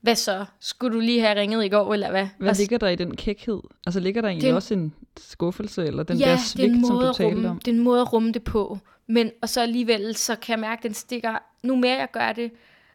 hvad 0.06 0.16
så? 0.16 0.46
Skulle 0.60 0.96
du 0.96 1.00
lige 1.00 1.22
have 1.22 1.40
ringet 1.40 1.66
i 1.66 1.70
går, 1.70 1.94
eller 1.94 2.10
hvad? 2.12 2.28
Hvad 2.38 2.54
ligger 2.56 2.78
der 2.78 2.88
i 2.88 2.96
den 2.96 3.16
kækhed? 3.16 3.60
Altså 3.86 4.00
ligger 4.00 4.22
der 4.22 4.30
egentlig 4.30 4.42
Det 4.42 4.48
er 4.50 4.54
en- 4.54 4.56
også 4.56 4.74
en 4.74 4.94
skuffelse, 5.20 5.86
eller 5.86 6.04
den 6.04 6.18
ja, 6.18 6.26
der 6.26 6.32
er 6.32 6.38
svigt, 6.38 6.74
en 6.74 6.86
som 6.86 6.96
måde 6.96 7.06
du 7.06 7.10
at 7.10 7.16
talte 7.16 7.36
rumme, 7.36 7.50
om? 7.50 7.60
Det 7.60 7.68
er 7.72 7.76
en 7.76 7.84
måde 7.84 8.02
at 8.02 8.14
rumme 8.14 8.32
det 8.32 8.44
på. 8.44 8.78
Men, 9.08 9.32
og 9.42 9.50
så 9.50 9.62
alligevel, 9.62 10.16
så 10.16 10.36
kan 10.36 10.52
jeg 10.52 10.60
mærke, 10.60 10.80
at 10.80 10.84
den 10.84 10.94
stikker, 10.94 11.38
nu 11.64 11.76
mere 11.76 11.98
jeg 11.98 12.08
gør 12.12 12.32
det, 12.34 12.52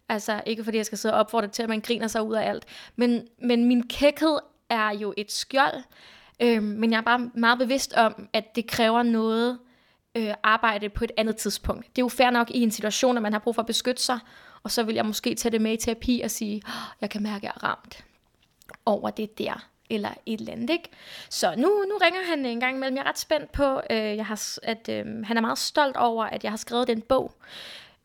altså 0.09 0.41
ikke 0.47 0.65
fordi 0.65 0.77
jeg 0.77 0.87
skal 0.87 0.99
sidde 0.99 1.15
og 1.15 1.21
opfordre 1.21 1.49
til, 1.49 1.63
at 1.63 1.69
man 1.69 1.81
griner 1.81 2.07
sig 2.07 2.23
ud 2.23 2.35
af 2.35 2.49
alt, 2.49 2.65
men, 2.97 3.23
men 3.43 3.65
min 3.65 3.83
kækhed 3.89 4.39
er 4.71 4.91
jo 4.91 5.15
et 5.17 5.33
skjold, 5.33 5.83
øhm, 6.43 6.65
men 6.65 6.91
jeg 6.93 6.99
er 6.99 7.03
bare 7.03 7.31
meget 7.35 7.59
bevidst 7.59 7.93
om, 7.95 8.29
at 8.33 8.57
det 8.57 8.67
kræver 8.67 9.03
noget 9.03 9.59
øh, 10.17 10.35
arbejde 10.43 10.89
på 10.89 11.05
et 11.05 11.13
andet 11.17 11.37
tidspunkt. 11.37 11.87
Det 11.87 11.99
er 12.03 12.05
jo 12.05 12.09
fair 12.09 12.31
nok 12.31 12.51
i 12.51 12.63
en 12.63 12.71
situation, 12.71 13.17
at 13.17 13.23
man 13.23 13.33
har 13.33 13.41
brug 13.41 13.55
for 13.55 13.63
at 13.63 13.67
beskytte 13.67 14.03
sig, 14.03 14.19
og 14.63 14.71
så 14.71 14.83
vil 14.83 14.95
jeg 14.95 15.07
måske 15.07 15.35
tage 15.35 15.53
det 15.53 15.61
med 15.61 15.73
i 15.73 15.77
terapi 15.77 16.21
og 16.25 16.31
sige, 16.31 16.63
"Åh, 16.67 16.73
jeg 17.01 17.11
kan 17.11 17.23
mærke, 17.23 17.37
at 17.37 17.43
jeg 17.43 17.53
er 17.57 17.65
ramt 17.65 18.05
over 18.87 19.11
det 19.11 19.39
der, 19.39 19.67
eller 19.91 20.09
et 20.27 20.41
eller 20.41 20.53
andet, 20.53 20.71
ikke? 20.71 20.89
Så 21.29 21.55
nu, 21.57 21.63
nu 21.63 21.99
ringer 22.03 22.21
han 22.29 22.47
en 22.47 22.61
gang 22.61 22.77
imellem. 22.77 22.97
Jeg 22.97 23.03
er 23.05 23.09
ret 23.09 23.19
spændt 23.19 23.53
på, 23.53 23.81
øh, 23.91 23.97
jeg 23.97 24.27
har, 24.27 24.59
at 24.63 24.89
øh, 24.89 25.25
han 25.25 25.37
er 25.37 25.41
meget 25.41 25.59
stolt 25.59 25.97
over, 25.97 26.25
at 26.25 26.45
jeg 26.45 26.53
har 26.53 26.57
skrevet 26.57 26.89
den 26.89 27.01
bog. 27.03 27.35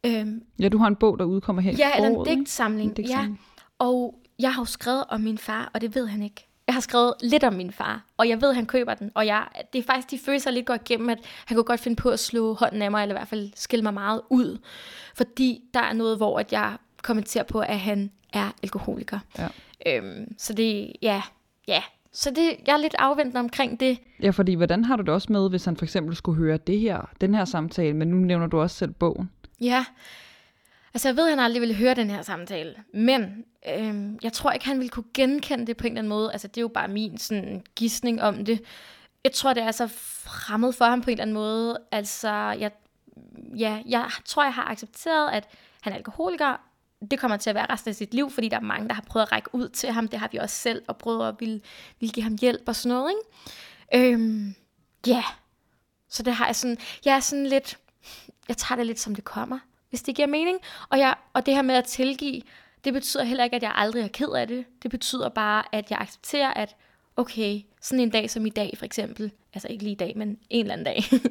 Øhm, 0.05 0.43
Ja, 0.59 0.69
du 0.69 0.77
har 0.77 0.87
en 0.87 0.95
bog, 0.95 1.19
der 1.19 1.25
udkommer 1.25 1.61
her 1.61 1.71
ja, 1.77 1.95
eller 1.95 2.09
en 2.09 2.25
digtsamling. 2.25 2.89
En 2.89 2.95
digtsamling. 2.95 3.41
Ja, 3.79 3.85
og 3.85 4.15
jeg 4.39 4.53
har 4.53 4.61
jo 4.61 4.65
skrevet 4.65 5.03
om 5.09 5.21
min 5.21 5.37
far, 5.37 5.71
og 5.73 5.81
det 5.81 5.95
ved 5.95 6.07
han 6.07 6.23
ikke. 6.23 6.44
Jeg 6.67 6.75
har 6.75 6.81
skrevet 6.81 7.13
lidt 7.21 7.43
om 7.43 7.53
min 7.53 7.71
far, 7.71 8.05
og 8.17 8.29
jeg 8.29 8.41
ved, 8.41 8.49
at 8.49 8.55
han 8.55 8.65
køber 8.65 8.93
den. 8.93 9.11
Og 9.15 9.25
jeg, 9.25 9.47
det 9.73 9.79
er 9.79 9.83
faktisk 9.83 10.11
de 10.11 10.25
følelser, 10.25 10.51
lidt 10.51 10.65
går 10.65 10.73
igennem, 10.73 11.09
at 11.09 11.17
han 11.45 11.55
kunne 11.55 11.63
godt 11.63 11.79
finde 11.79 11.95
på 11.95 12.09
at 12.09 12.19
slå 12.19 12.53
hånden 12.53 12.81
af 12.81 12.91
mig, 12.91 13.01
eller 13.01 13.15
i 13.15 13.17
hvert 13.17 13.27
fald 13.27 13.51
skille 13.55 13.83
mig 13.83 13.93
meget 13.93 14.21
ud. 14.29 14.57
Fordi 15.15 15.61
der 15.73 15.79
er 15.79 15.93
noget, 15.93 16.17
hvor 16.17 16.39
at 16.39 16.51
jeg 16.51 16.77
kommenterer 17.03 17.43
på, 17.43 17.59
at 17.59 17.79
han 17.79 18.11
er 18.33 18.51
alkoholiker. 18.63 19.19
Ja. 19.37 19.47
Øhm, 19.87 20.35
så 20.37 20.53
det, 20.53 20.93
ja, 21.01 21.21
ja. 21.67 21.83
Så 22.11 22.29
det, 22.29 22.55
jeg 22.67 22.73
er 22.73 22.77
lidt 22.77 22.95
afventende 22.99 23.39
omkring 23.39 23.79
det. 23.79 23.97
Ja, 24.21 24.29
fordi 24.29 24.53
hvordan 24.53 24.83
har 24.83 24.95
du 24.95 25.01
det 25.01 25.09
også 25.09 25.31
med, 25.31 25.49
hvis 25.49 25.65
han 25.65 25.77
for 25.77 25.85
eksempel 25.85 26.15
skulle 26.15 26.37
høre 26.37 26.57
det 26.57 26.79
her, 26.79 27.09
den 27.21 27.35
her 27.35 27.45
samtale, 27.45 27.93
men 27.93 28.07
nu 28.07 28.15
nævner 28.17 28.47
du 28.47 28.61
også 28.61 28.75
selv 28.75 28.91
bogen. 28.91 29.29
Ja, 29.61 29.85
altså 30.95 31.07
jeg 31.07 31.17
ved, 31.17 31.23
at 31.23 31.29
han 31.29 31.39
aldrig 31.39 31.61
ville 31.61 31.75
høre 31.75 31.93
den 31.93 32.09
her 32.09 32.21
samtale, 32.21 32.75
men 32.93 33.45
øhm, 33.69 34.19
jeg 34.23 34.33
tror 34.33 34.51
ikke, 34.51 34.65
han 34.65 34.77
ville 34.77 34.89
kunne 34.89 35.05
genkende 35.13 35.67
det 35.67 35.77
på 35.77 35.87
en 35.87 35.93
eller 35.93 35.99
anden 35.99 36.09
måde. 36.09 36.31
Altså 36.31 36.47
det 36.47 36.57
er 36.57 36.61
jo 36.61 36.67
bare 36.67 36.87
min 36.87 37.17
sådan, 37.17 37.63
gissning 37.75 38.21
om 38.21 38.45
det. 38.45 38.61
Jeg 39.23 39.31
tror, 39.31 39.53
det 39.53 39.63
er 39.63 39.71
så 39.71 39.87
fremmed 39.87 40.73
for 40.73 40.85
ham 40.85 41.01
på 41.01 41.09
en 41.09 41.11
eller 41.11 41.21
anden 41.21 41.33
måde. 41.33 41.77
Altså, 41.91 42.29
jeg, 42.31 42.71
ja, 43.57 43.81
jeg 43.85 44.09
tror, 44.25 44.43
jeg 44.43 44.53
har 44.53 44.63
accepteret, 44.63 45.31
at 45.31 45.47
han 45.81 45.93
er 45.93 45.97
alkoholiker. 45.97 46.61
Det 47.11 47.19
kommer 47.19 47.37
til 47.37 47.49
at 47.49 47.55
være 47.55 47.69
resten 47.69 47.89
af 47.89 47.95
sit 47.95 48.13
liv, 48.13 48.31
fordi 48.31 48.49
der 48.49 48.57
er 48.57 48.61
mange, 48.61 48.87
der 48.87 48.93
har 48.93 49.03
prøvet 49.07 49.25
at 49.25 49.31
række 49.31 49.55
ud 49.55 49.69
til 49.69 49.91
ham. 49.91 50.07
Det 50.07 50.19
har 50.19 50.29
vi 50.31 50.37
også 50.37 50.55
selv, 50.55 50.83
og 50.87 50.97
prøvet 50.97 51.27
at 51.27 51.35
ville, 51.39 51.61
ville 51.99 52.13
give 52.13 52.23
ham 52.23 52.37
hjælp 52.41 52.63
og 52.67 52.75
sådan 52.75 52.97
noget, 52.97 53.11
ikke? 53.11 54.13
Øhm, 54.13 54.55
ja, 55.07 55.23
så 56.09 56.23
det 56.23 56.33
har 56.33 56.45
jeg 56.45 56.55
sådan, 56.55 56.77
jeg 57.05 57.15
er 57.15 57.19
sådan 57.19 57.47
lidt, 57.47 57.77
jeg 58.47 58.57
tager 58.57 58.77
det 58.77 58.85
lidt 58.85 58.99
som 58.99 59.15
det 59.15 59.23
kommer, 59.23 59.59
hvis 59.95 60.01
det 60.01 60.15
giver 60.15 60.27
mening. 60.27 60.59
Og, 60.89 60.99
jeg, 60.99 61.15
og 61.33 61.45
det 61.45 61.55
her 61.55 61.61
med 61.61 61.75
at 61.75 61.85
tilgive, 61.85 62.41
det 62.83 62.93
betyder 62.93 63.23
heller 63.23 63.43
ikke, 63.43 63.55
at 63.55 63.63
jeg 63.63 63.71
aldrig 63.75 64.03
er 64.03 64.07
ked 64.07 64.29
af 64.29 64.47
det. 64.47 64.65
Det 64.83 64.91
betyder 64.91 65.29
bare, 65.29 65.63
at 65.71 65.91
jeg 65.91 65.99
accepterer, 65.99 66.53
at 66.53 66.75
okay, 67.17 67.61
sådan 67.81 67.99
en 67.99 68.09
dag 68.09 68.29
som 68.29 68.45
i 68.45 68.49
dag 68.49 68.73
for 68.77 68.85
eksempel, 68.85 69.31
altså 69.53 69.67
ikke 69.67 69.83
lige 69.83 69.91
i 69.91 69.95
dag, 69.95 70.13
men 70.15 70.37
en 70.49 70.59
eller 70.59 70.73
anden 70.73 70.85
dag, 70.85 71.03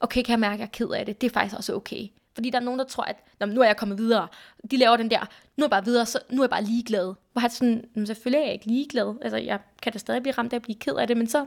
okay, 0.00 0.22
kan 0.22 0.30
jeg 0.30 0.40
mærke, 0.40 0.54
at 0.54 0.58
jeg 0.58 0.66
er 0.66 0.70
ked 0.70 0.88
af 0.88 1.06
det. 1.06 1.20
Det 1.20 1.26
er 1.26 1.32
faktisk 1.32 1.56
også 1.56 1.74
okay. 1.74 2.08
Fordi 2.34 2.50
der 2.50 2.58
er 2.58 2.62
nogen, 2.62 2.78
der 2.78 2.86
tror, 2.86 3.04
at 3.04 3.16
Nå, 3.40 3.46
nu 3.46 3.60
er 3.60 3.66
jeg 3.66 3.76
kommet 3.76 3.98
videre. 3.98 4.28
De 4.70 4.76
laver 4.76 4.96
den 4.96 5.10
der, 5.10 5.26
nu 5.56 5.64
er 5.64 5.66
jeg 5.66 5.70
bare 5.70 5.84
videre, 5.84 6.06
så 6.06 6.18
nu 6.30 6.40
er 6.40 6.44
jeg 6.44 6.50
bare 6.50 6.64
ligeglad. 6.64 7.14
Hvor 7.32 7.42
jeg 7.42 7.50
sådan, 7.50 7.84
"Men 7.94 8.06
selvfølgelig 8.06 8.40
er 8.40 8.44
jeg 8.44 8.52
ikke 8.54 8.66
ligeglad. 8.66 9.14
Altså, 9.22 9.36
jeg 9.36 9.58
kan 9.82 9.92
da 9.92 9.98
stadig 9.98 10.22
blive 10.22 10.34
ramt 10.38 10.52
af 10.52 10.56
at 10.56 10.62
blive 10.62 10.78
ked 10.78 10.94
af 10.94 11.06
det, 11.06 11.16
men 11.16 11.26
så 11.26 11.46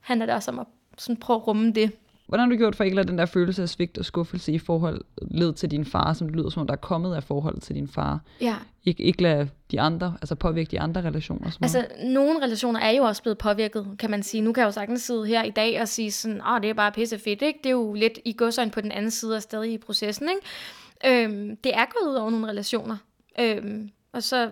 handler 0.00 0.26
det 0.26 0.34
også 0.34 0.50
om 0.50 0.58
at 0.58 0.66
sådan 0.98 1.16
prøve 1.16 1.36
at 1.36 1.46
rumme 1.46 1.72
det. 1.72 1.92
Hvordan 2.26 2.46
har 2.46 2.50
du 2.50 2.56
gjort 2.56 2.76
for 2.76 2.84
ikke 2.84 3.00
at 3.00 3.08
den 3.08 3.18
der 3.18 3.26
følelse 3.26 3.62
af 3.62 3.68
svigt 3.68 3.98
og 3.98 4.04
skuffelse 4.04 4.52
i 4.52 4.58
forhold 4.58 5.00
led 5.30 5.52
til 5.52 5.70
din 5.70 5.84
far, 5.84 6.12
som 6.12 6.26
det 6.28 6.36
lyder 6.36 6.50
som 6.50 6.60
om, 6.60 6.66
der 6.66 6.74
er 6.74 6.78
kommet 6.78 7.14
af 7.14 7.22
forholdet 7.22 7.62
til 7.62 7.74
din 7.74 7.88
far? 7.88 8.20
Ja, 8.40 8.56
Ikke, 8.84 9.02
ikke 9.02 9.22
lade 9.22 9.48
de 9.70 9.80
andre, 9.80 10.16
altså 10.20 10.34
påvirke 10.34 10.70
de 10.70 10.80
andre 10.80 11.00
relationer 11.00 11.40
meget? 11.40 11.56
Altså, 11.62 11.86
nogle 12.04 12.42
relationer 12.42 12.80
er 12.80 12.90
jo 12.90 13.02
også 13.02 13.22
blevet 13.22 13.38
påvirket, 13.38 13.86
kan 13.98 14.10
man 14.10 14.22
sige. 14.22 14.40
Nu 14.40 14.52
kan 14.52 14.60
jeg 14.60 14.66
jo 14.66 14.72
sagtens 14.72 15.02
sidde 15.02 15.26
her 15.26 15.42
i 15.42 15.50
dag 15.50 15.80
og 15.80 15.88
sige 15.88 16.10
sådan, 16.10 16.40
åh, 16.48 16.60
det 16.62 16.70
er 16.70 16.74
bare 16.74 16.92
pisse 16.92 17.18
fedt, 17.18 17.42
ikke? 17.42 17.58
Det 17.64 17.66
er 17.66 17.74
jo 17.74 17.94
lidt 17.94 18.18
i 18.24 18.32
godsøjne 18.32 18.70
på 18.70 18.80
den 18.80 18.92
anden 18.92 19.10
side 19.10 19.36
og 19.36 19.42
stadig 19.42 19.72
i 19.72 19.78
processen, 19.78 20.28
ikke? 20.28 21.24
Øhm, 21.24 21.56
det 21.56 21.74
er 21.74 21.84
gået 21.84 22.10
ud 22.10 22.16
over 22.16 22.30
nogle 22.30 22.48
relationer. 22.48 22.96
Øhm, 23.40 23.90
og 24.12 24.22
så, 24.22 24.50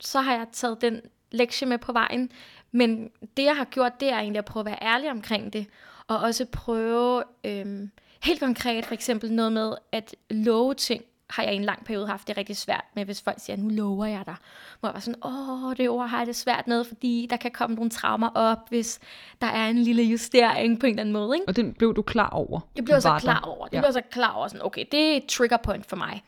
så 0.00 0.20
har 0.20 0.32
jeg 0.32 0.46
taget 0.52 0.80
den 0.80 1.00
lektie 1.36 1.68
med 1.68 1.78
på 1.78 1.92
vejen. 1.92 2.30
Men 2.72 3.10
det, 3.36 3.44
jeg 3.44 3.56
har 3.56 3.64
gjort, 3.64 4.00
det 4.00 4.08
er 4.08 4.18
egentlig 4.18 4.38
at 4.38 4.44
prøve 4.44 4.60
at 4.60 4.66
være 4.66 4.82
ærlig 4.82 5.10
omkring 5.10 5.52
det. 5.52 5.66
Og 6.08 6.18
også 6.18 6.46
prøve 6.52 7.22
øhm, 7.44 7.90
helt 8.22 8.40
konkret 8.40 8.86
for 8.86 8.94
eksempel 8.94 9.32
noget 9.32 9.52
med 9.52 9.74
at 9.92 10.14
love 10.30 10.74
ting 10.74 11.02
har 11.30 11.42
jeg 11.42 11.52
i 11.52 11.56
en 11.56 11.64
lang 11.64 11.84
periode 11.84 12.06
haft 12.06 12.28
det 12.28 12.36
rigtig 12.36 12.56
svært 12.56 12.84
med, 12.94 13.04
hvis 13.04 13.22
folk 13.22 13.36
siger, 13.40 13.56
nu 13.56 13.68
lover 13.68 14.06
jeg 14.06 14.22
dig. 14.26 14.34
Hvor 14.80 14.88
jeg 14.88 14.94
var 14.94 15.00
sådan, 15.00 15.24
åh, 15.24 15.76
det 15.76 15.88
ord 15.88 16.08
har 16.08 16.18
jeg 16.18 16.26
det 16.26 16.36
svært 16.36 16.66
med, 16.66 16.84
fordi 16.84 17.26
der 17.30 17.36
kan 17.36 17.50
komme 17.50 17.76
nogle 17.76 17.90
traumer 17.90 18.28
op, 18.34 18.68
hvis 18.68 19.00
der 19.40 19.46
er 19.46 19.68
en 19.68 19.78
lille 19.78 20.02
justering 20.02 20.80
på 20.80 20.86
en 20.86 20.90
eller 20.90 21.00
anden 21.00 21.12
måde. 21.12 21.36
Ikke? 21.36 21.48
Og 21.48 21.56
den 21.56 21.74
blev 21.74 21.96
du 21.96 22.02
klar 22.02 22.30
over? 22.30 22.60
Jeg 22.76 22.84
blev 22.84 23.00
så 23.00 23.08
der? 23.08 23.18
klar 23.18 23.40
over. 23.40 23.66
Det 23.66 23.74
ja. 23.76 23.80
blev 23.80 23.92
så 23.92 24.00
klar 24.10 24.32
over 24.32 24.48
sådan, 24.48 24.66
okay, 24.66 24.84
det 24.92 25.00
er 25.00 25.16
et 25.16 25.26
trigger 25.26 25.56
point 25.56 25.86
for 25.86 25.96
mig. 25.96 26.22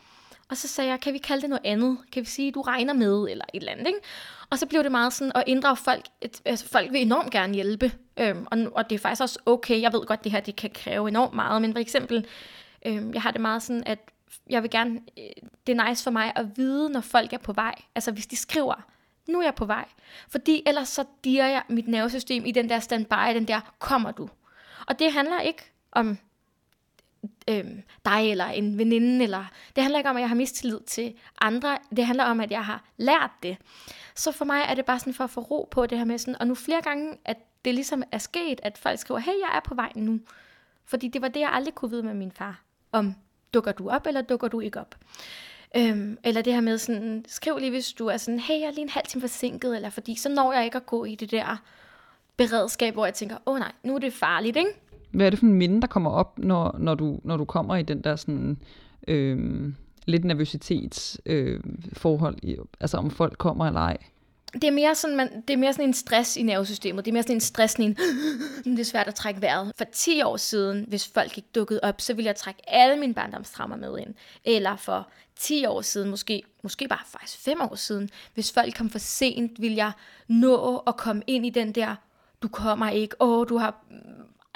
Og 0.51 0.57
så 0.57 0.69
sagde 0.69 0.91
jeg, 0.91 1.01
kan 1.01 1.13
vi 1.13 1.19
kalde 1.19 1.43
det 1.43 1.51
noget 1.51 1.65
andet? 1.65 1.99
Kan 2.13 2.21
vi 2.21 2.27
sige, 2.27 2.53
du 2.53 2.61
regner 2.61 2.93
med, 2.93 3.27
eller 3.31 3.45
et 3.55 3.61
eller 3.61 3.73
andet, 3.73 3.87
ikke? 3.87 3.99
Og 4.51 4.59
så 4.59 4.67
blev 4.67 4.83
det 4.83 4.91
meget 4.91 5.13
sådan 5.13 5.33
at 5.35 5.45
inddrage 5.47 5.77
folk. 5.77 6.07
Et, 6.21 6.41
altså, 6.45 6.69
folk 6.69 6.93
vil 6.93 7.03
enormt 7.03 7.31
gerne 7.31 7.55
hjælpe. 7.55 7.93
Øhm, 8.17 8.47
og, 8.51 8.59
og 8.75 8.91
det 8.91 8.95
er 8.97 8.99
faktisk 8.99 9.23
også 9.23 9.39
okay. 9.47 9.81
Jeg 9.81 9.93
ved 9.93 10.07
godt, 10.07 10.25
det 10.25 10.33
her 10.33 10.41
det 10.41 10.57
kan 10.57 10.71
kræve 10.75 11.09
enormt 11.09 11.35
meget. 11.35 11.63
Men 11.63 11.73
for 11.73 11.79
eksempel, 11.79 12.27
øhm, 12.87 13.15
jeg 13.15 13.23
har 13.23 13.31
det 13.31 13.41
meget 13.41 13.63
sådan, 13.63 13.83
at 13.87 13.99
jeg 14.51 14.63
vil 14.63 14.71
gerne, 14.71 15.01
øh, 15.19 15.49
det 15.67 15.79
er 15.79 15.89
nice 15.89 16.05
for 16.05 16.11
mig 16.11 16.33
at 16.37 16.47
vide, 16.57 16.91
når 16.91 17.01
folk 17.01 17.33
er 17.33 17.39
på 17.39 17.53
vej. 17.53 17.75
Altså 17.95 18.13
hvis 18.13 18.27
de 18.27 18.37
skriver, 18.37 18.87
nu 19.29 19.39
er 19.41 19.45
jeg 19.45 19.55
på 19.55 19.65
vej. 19.65 19.85
Fordi 20.29 20.63
ellers 20.67 20.89
så 20.89 21.05
dirrer 21.25 21.49
jeg 21.49 21.63
mit 21.69 21.89
nervesystem 21.89 22.45
i 22.45 22.53
den 22.53 22.69
der 22.69 22.79
standby, 22.79 23.35
den 23.35 23.49
der, 23.49 23.61
kommer 23.79 24.11
du? 24.11 24.29
Og 24.87 24.99
det 24.99 25.13
handler 25.13 25.41
ikke 25.41 25.73
om 25.93 26.19
øhm, 27.49 27.83
dig 28.05 28.31
eller 28.31 28.45
en 28.45 28.79
veninde, 28.79 29.25
eller 29.25 29.45
det 29.77 29.83
handler 29.83 29.99
ikke 29.99 30.11
om, 30.11 30.17
at 30.17 30.21
jeg 30.21 30.29
har 30.29 30.37
mistillid 30.37 30.81
til 30.81 31.15
andre. 31.41 31.79
Det 31.97 32.07
handler 32.07 32.25
om, 32.25 32.41
at 32.41 32.51
jeg 32.51 32.65
har 32.65 32.85
lært 32.97 33.31
det. 33.43 33.57
Så 34.15 34.33
for 34.33 34.45
mig 34.45 34.63
er 34.69 34.75
det 34.75 34.85
bare 34.85 34.99
sådan 34.99 35.15
for 35.15 35.25
at 35.25 35.31
få 35.31 35.41
ro 35.41 35.69
på 35.71 35.87
det 35.87 35.99
her 35.99 36.05
med 36.05 36.19
sådan, 36.19 36.41
og 36.41 36.47
nu 36.47 36.55
flere 36.55 36.83
gange, 36.83 37.17
at 37.25 37.37
det 37.65 37.75
ligesom 37.75 38.03
er 38.13 38.19
sket, 38.19 38.61
at 38.63 38.79
folk 38.79 38.99
skriver, 38.99 39.21
hey, 39.21 39.33
jeg 39.33 39.57
er 39.57 39.61
på 39.61 39.75
vej 39.75 39.93
nu. 39.95 40.21
Fordi 40.85 41.09
det 41.09 41.23
var 41.23 41.29
det, 41.29 41.41
jeg 41.41 41.51
aldrig 41.53 41.75
kunne 41.75 41.91
vide 41.91 42.03
med 42.03 42.15
min 42.15 42.33
far, 42.33 42.63
om 42.93 43.15
dukker 43.55 43.73
du 43.73 43.91
op, 43.91 44.07
eller 44.07 44.23
dukker 44.23 44.49
du 44.49 44.61
ikke 44.61 44.81
op. 44.81 44.95
Øhm, 45.77 46.19
eller 46.25 46.43
det 46.43 46.53
her 46.53 46.61
med 46.61 46.79
sådan, 46.79 47.25
skriv 47.29 47.59
lige, 47.59 47.71
hvis 47.71 47.93
du 47.93 48.07
er 48.07 48.17
sådan, 48.17 48.41
hey, 48.41 48.61
jeg 48.61 48.67
er 48.67 48.71
lige 48.71 48.83
en 48.83 48.89
halv 48.89 49.07
time 49.07 49.21
forsinket, 49.21 49.77
eller 49.77 49.91
fordi 49.91 50.17
så 50.17 50.29
når 50.29 50.53
jeg 50.53 50.65
ikke 50.65 50.77
at 50.77 50.87
gå 50.87 51.05
i 51.05 51.15
det 51.15 51.31
der 51.31 51.57
beredskab, 52.37 52.95
hvor 52.95 53.05
jeg 53.05 53.15
tænker, 53.15 53.37
åh 53.47 53.55
oh, 53.55 53.59
nej, 53.59 53.73
nu 53.83 53.95
er 53.95 53.99
det 53.99 54.13
farligt, 54.13 54.57
ikke? 54.57 54.71
Hvad 55.11 55.27
er 55.27 55.31
det 55.31 55.39
for 55.39 55.47
en 55.47 55.55
minde, 55.55 55.81
der 55.81 55.87
kommer 55.87 56.11
op, 56.11 56.39
når, 56.39 56.77
når, 56.79 56.95
du, 56.95 57.21
når 57.25 57.37
du 57.37 57.45
kommer 57.45 57.77
i 57.77 57.83
den 57.83 58.01
der 58.01 58.17
sådan, 58.17 58.59
øhm, 59.09 59.67
øh, 59.67 59.73
lidt 60.07 60.25
nervøsitetsforhold, 60.25 62.37
øh, 62.45 62.59
altså 62.81 62.97
om 62.97 63.11
folk 63.11 63.39
kommer 63.39 63.67
eller 63.67 63.81
ej? 63.81 63.99
det 64.53 64.65
er 64.65 64.71
mere 64.71 64.95
sådan, 64.95 65.17
man, 65.17 65.43
det 65.49 65.55
er 65.55 65.59
mere 65.59 65.73
sådan 65.73 65.89
en 65.89 65.95
stress 65.95 66.37
i 66.37 66.43
nervesystemet. 66.43 67.05
Det 67.05 67.11
er 67.11 67.13
mere 67.13 67.23
sådan 67.23 67.37
en 67.37 67.41
stress, 67.41 67.73
sådan 67.73 67.85
en, 67.85 67.97
det 68.77 68.81
er 68.81 68.85
svært 68.85 69.09
at 69.09 69.15
trække 69.15 69.43
vejret. 69.43 69.73
For 69.79 69.85
10 69.93 70.23
år 70.23 70.37
siden, 70.37 70.85
hvis 70.89 71.09
folk 71.09 71.37
ikke 71.37 71.49
dukkede 71.55 71.81
op, 71.83 72.01
så 72.01 72.15
ville 72.15 72.27
jeg 72.27 72.37
trække 72.37 72.61
alle 72.67 73.01
mine 73.01 73.15
barndomstraumer 73.15 73.77
med 73.77 73.99
ind. 73.99 74.15
Eller 74.45 74.77
for 74.77 75.09
10 75.37 75.67
år 75.67 75.81
siden, 75.81 76.11
måske, 76.11 76.43
måske 76.63 76.89
bare 76.89 76.99
faktisk 77.07 77.39
5 77.39 77.61
år 77.61 77.75
siden, 77.75 78.11
hvis 78.35 78.53
folk 78.53 78.75
kom 78.75 78.91
for 78.91 78.99
sent, 78.99 79.61
ville 79.61 79.77
jeg 79.77 79.93
nå 80.29 80.77
at 80.77 80.97
komme 80.97 81.23
ind 81.27 81.47
i 81.47 81.51
den 81.51 81.73
der, 81.73 81.95
du 82.43 82.49
kommer 82.49 82.91
ikke, 82.91 83.17
åh, 83.21 83.49
du 83.49 83.57
har 83.57 83.85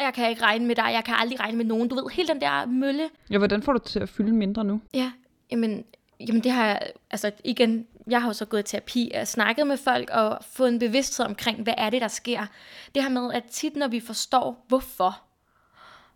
jeg 0.02 0.14
kan 0.14 0.30
ikke 0.30 0.42
regne 0.42 0.66
med 0.66 0.76
dig, 0.76 0.90
jeg 0.92 1.04
kan 1.04 1.14
aldrig 1.14 1.40
regne 1.40 1.56
med 1.56 1.64
nogen. 1.64 1.88
Du 1.88 1.94
ved, 1.94 2.04
hele 2.12 2.28
den 2.28 2.40
der 2.40 2.66
mølle. 2.66 3.10
Ja, 3.30 3.38
hvordan 3.38 3.62
får 3.62 3.72
du 3.72 3.78
til 3.78 4.00
at 4.00 4.08
fylde 4.08 4.32
mindre 4.32 4.64
nu? 4.64 4.80
Ja, 4.94 5.12
jamen, 5.50 5.84
jamen 6.20 6.44
det 6.44 6.52
har 6.52 6.66
jeg, 6.66 6.90
altså 7.10 7.30
igen, 7.44 7.86
jeg 8.06 8.20
har 8.20 8.28
jo 8.28 8.32
så 8.32 8.44
gået 8.44 8.60
i 8.60 8.70
terapi 8.70 9.12
og 9.20 9.28
snakket 9.28 9.66
med 9.66 9.76
folk 9.76 10.10
og 10.10 10.38
fået 10.50 10.68
en 10.68 10.78
bevidsthed 10.78 11.26
omkring, 11.26 11.62
hvad 11.62 11.74
er 11.76 11.90
det, 11.90 12.00
der 12.00 12.08
sker. 12.08 12.46
Det 12.94 13.02
her 13.02 13.10
med, 13.10 13.32
at 13.32 13.44
tit 13.50 13.76
når 13.76 13.88
vi 13.88 14.00
forstår, 14.00 14.64
hvorfor, 14.68 15.20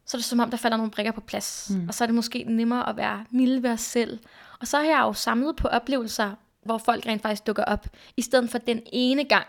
så 0.07 0.17
er 0.17 0.19
det 0.19 0.25
som 0.25 0.41
om, 0.41 0.51
der 0.51 0.57
falder 0.57 0.77
nogle 0.77 0.91
brikker 0.91 1.13
på 1.13 1.21
plads. 1.21 1.71
Mm. 1.71 1.89
Og 1.89 1.95
så 1.95 2.05
er 2.05 2.07
det 2.07 2.15
måske 2.15 2.45
nemmere 2.49 2.89
at 2.89 2.97
være 2.97 3.25
mild 3.31 3.61
ved 3.61 3.71
os 3.71 3.81
selv. 3.81 4.19
Og 4.61 4.67
så 4.67 4.77
har 4.77 4.85
jeg 4.85 5.01
jo 5.01 5.13
samlet 5.13 5.57
på 5.57 5.69
oplevelser, 5.69 6.33
hvor 6.63 6.79
folk 6.79 7.07
rent 7.07 7.23
faktisk 7.23 7.47
dukker 7.47 7.65
op, 7.65 7.87
i 8.17 8.23
stedet 8.23 8.51
for 8.51 8.59
den 8.59 8.83
ene 8.93 9.25
gang, 9.25 9.47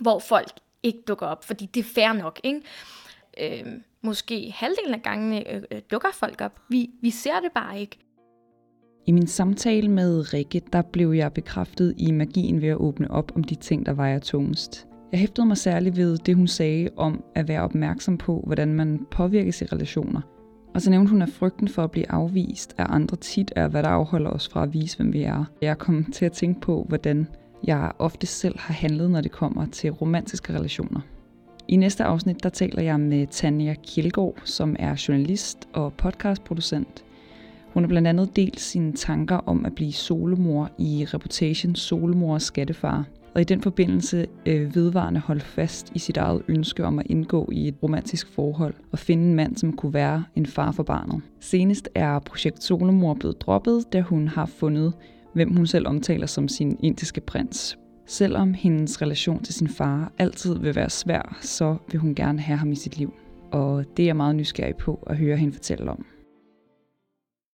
hvor 0.00 0.18
folk 0.18 0.52
ikke 0.82 1.02
dukker 1.08 1.26
op, 1.26 1.44
fordi 1.44 1.66
det 1.66 1.80
er 1.80 1.88
fair 1.94 2.12
nok, 2.12 2.40
ikke? 2.42 2.62
Øh, 3.40 3.72
måske 4.02 4.52
halvdelen 4.54 4.94
af 4.94 5.02
gangene 5.02 5.54
øh, 5.54 5.62
øh, 5.70 5.80
dukker 5.90 6.08
folk 6.12 6.40
op. 6.40 6.60
Vi, 6.68 6.90
vi 7.00 7.10
ser 7.10 7.40
det 7.40 7.52
bare 7.54 7.80
ikke. 7.80 7.98
I 9.06 9.12
min 9.12 9.26
samtale 9.26 9.88
med 9.88 10.34
Rikke, 10.34 10.62
der 10.72 10.82
blev 10.82 11.12
jeg 11.12 11.32
bekræftet 11.32 11.94
i 11.98 12.10
magien 12.10 12.62
ved 12.62 12.68
at 12.68 12.76
åbne 12.76 13.10
op 13.10 13.32
om 13.36 13.44
de 13.44 13.54
ting, 13.54 13.86
der 13.86 13.92
vejer 13.92 14.18
tungest. 14.18 14.86
Jeg 15.12 15.20
hæftede 15.20 15.46
mig 15.46 15.56
særligt 15.56 15.96
ved 15.96 16.18
det, 16.18 16.36
hun 16.36 16.46
sagde 16.46 16.88
om 16.96 17.24
at 17.34 17.48
være 17.48 17.62
opmærksom 17.62 18.18
på, 18.18 18.42
hvordan 18.46 18.74
man 18.74 19.06
påvirkes 19.10 19.62
i 19.62 19.64
relationer. 19.64 20.20
Og 20.74 20.82
så 20.82 20.90
nævnte 20.90 21.10
hun, 21.10 21.22
at 21.22 21.28
frygten 21.28 21.68
for 21.68 21.84
at 21.84 21.90
blive 21.90 22.10
afvist 22.10 22.74
af 22.78 22.86
andre 22.88 23.16
tit 23.16 23.52
er, 23.56 23.68
hvad 23.68 23.82
der 23.82 23.88
afholder 23.88 24.30
os 24.30 24.48
fra 24.48 24.62
at 24.62 24.72
vise, 24.72 24.96
hvem 24.96 25.12
vi 25.12 25.22
er. 25.22 25.44
Jeg 25.62 25.78
kom 25.78 26.04
til 26.04 26.24
at 26.24 26.32
tænke 26.32 26.60
på, 26.60 26.84
hvordan 26.88 27.26
jeg 27.64 27.92
ofte 27.98 28.26
selv 28.26 28.58
har 28.58 28.74
handlet, 28.74 29.10
når 29.10 29.20
det 29.20 29.30
kommer 29.30 29.66
til 29.66 29.90
romantiske 29.90 30.54
relationer. 30.54 31.00
I 31.68 31.76
næste 31.76 32.04
afsnit, 32.04 32.42
der 32.42 32.48
taler 32.48 32.82
jeg 32.82 33.00
med 33.00 33.26
Tanja 33.26 33.74
Kjeldgaard, 33.74 34.34
som 34.44 34.76
er 34.78 35.04
journalist 35.08 35.68
og 35.72 35.92
podcastproducent. 35.92 37.04
Hun 37.74 37.82
har 37.82 37.88
blandt 37.88 38.08
andet 38.08 38.36
delt 38.36 38.60
sine 38.60 38.92
tanker 38.92 39.36
om 39.36 39.66
at 39.66 39.74
blive 39.74 39.92
solomor 39.92 40.70
i 40.78 41.06
reputation 41.14 41.74
Solomor 41.74 42.34
og 42.34 42.42
Skattefar, 42.42 43.04
og 43.34 43.40
i 43.40 43.44
den 43.44 43.62
forbindelse 43.62 44.26
øh, 44.46 44.74
vedvarende 44.74 45.20
holde 45.20 45.40
fast 45.40 45.92
i 45.94 45.98
sit 45.98 46.16
eget 46.16 46.42
ønske 46.48 46.84
om 46.84 46.98
at 46.98 47.06
indgå 47.10 47.48
i 47.52 47.68
et 47.68 47.74
romantisk 47.82 48.28
forhold 48.34 48.74
og 48.92 48.98
finde 48.98 49.24
en 49.24 49.34
mand, 49.34 49.56
som 49.56 49.72
kunne 49.72 49.94
være 49.94 50.24
en 50.36 50.46
far 50.46 50.72
for 50.72 50.82
barnet. 50.82 51.22
Senest 51.40 51.88
er 51.94 52.18
projekt 52.18 52.64
Solomor 52.64 53.14
blevet 53.14 53.40
droppet, 53.40 53.92
da 53.92 54.00
hun 54.00 54.28
har 54.28 54.46
fundet, 54.46 54.92
hvem 55.34 55.56
hun 55.56 55.66
selv 55.66 55.88
omtaler 55.88 56.26
som 56.26 56.48
sin 56.48 56.76
indiske 56.82 57.20
prins. 57.20 57.78
Selvom 58.06 58.54
hendes 58.54 59.02
relation 59.02 59.42
til 59.42 59.54
sin 59.54 59.68
far 59.68 60.12
altid 60.18 60.58
vil 60.58 60.74
være 60.74 60.90
svær, 60.90 61.38
så 61.40 61.76
vil 61.90 62.00
hun 62.00 62.14
gerne 62.14 62.40
have 62.40 62.58
ham 62.58 62.72
i 62.72 62.76
sit 62.76 62.98
liv. 62.98 63.14
Og 63.52 63.84
det 63.96 64.02
er 64.02 64.06
jeg 64.06 64.16
meget 64.16 64.36
nysgerrig 64.36 64.76
på 64.76 65.04
at 65.06 65.16
høre 65.16 65.36
hende 65.36 65.52
fortælle 65.52 65.90
om. 65.90 66.06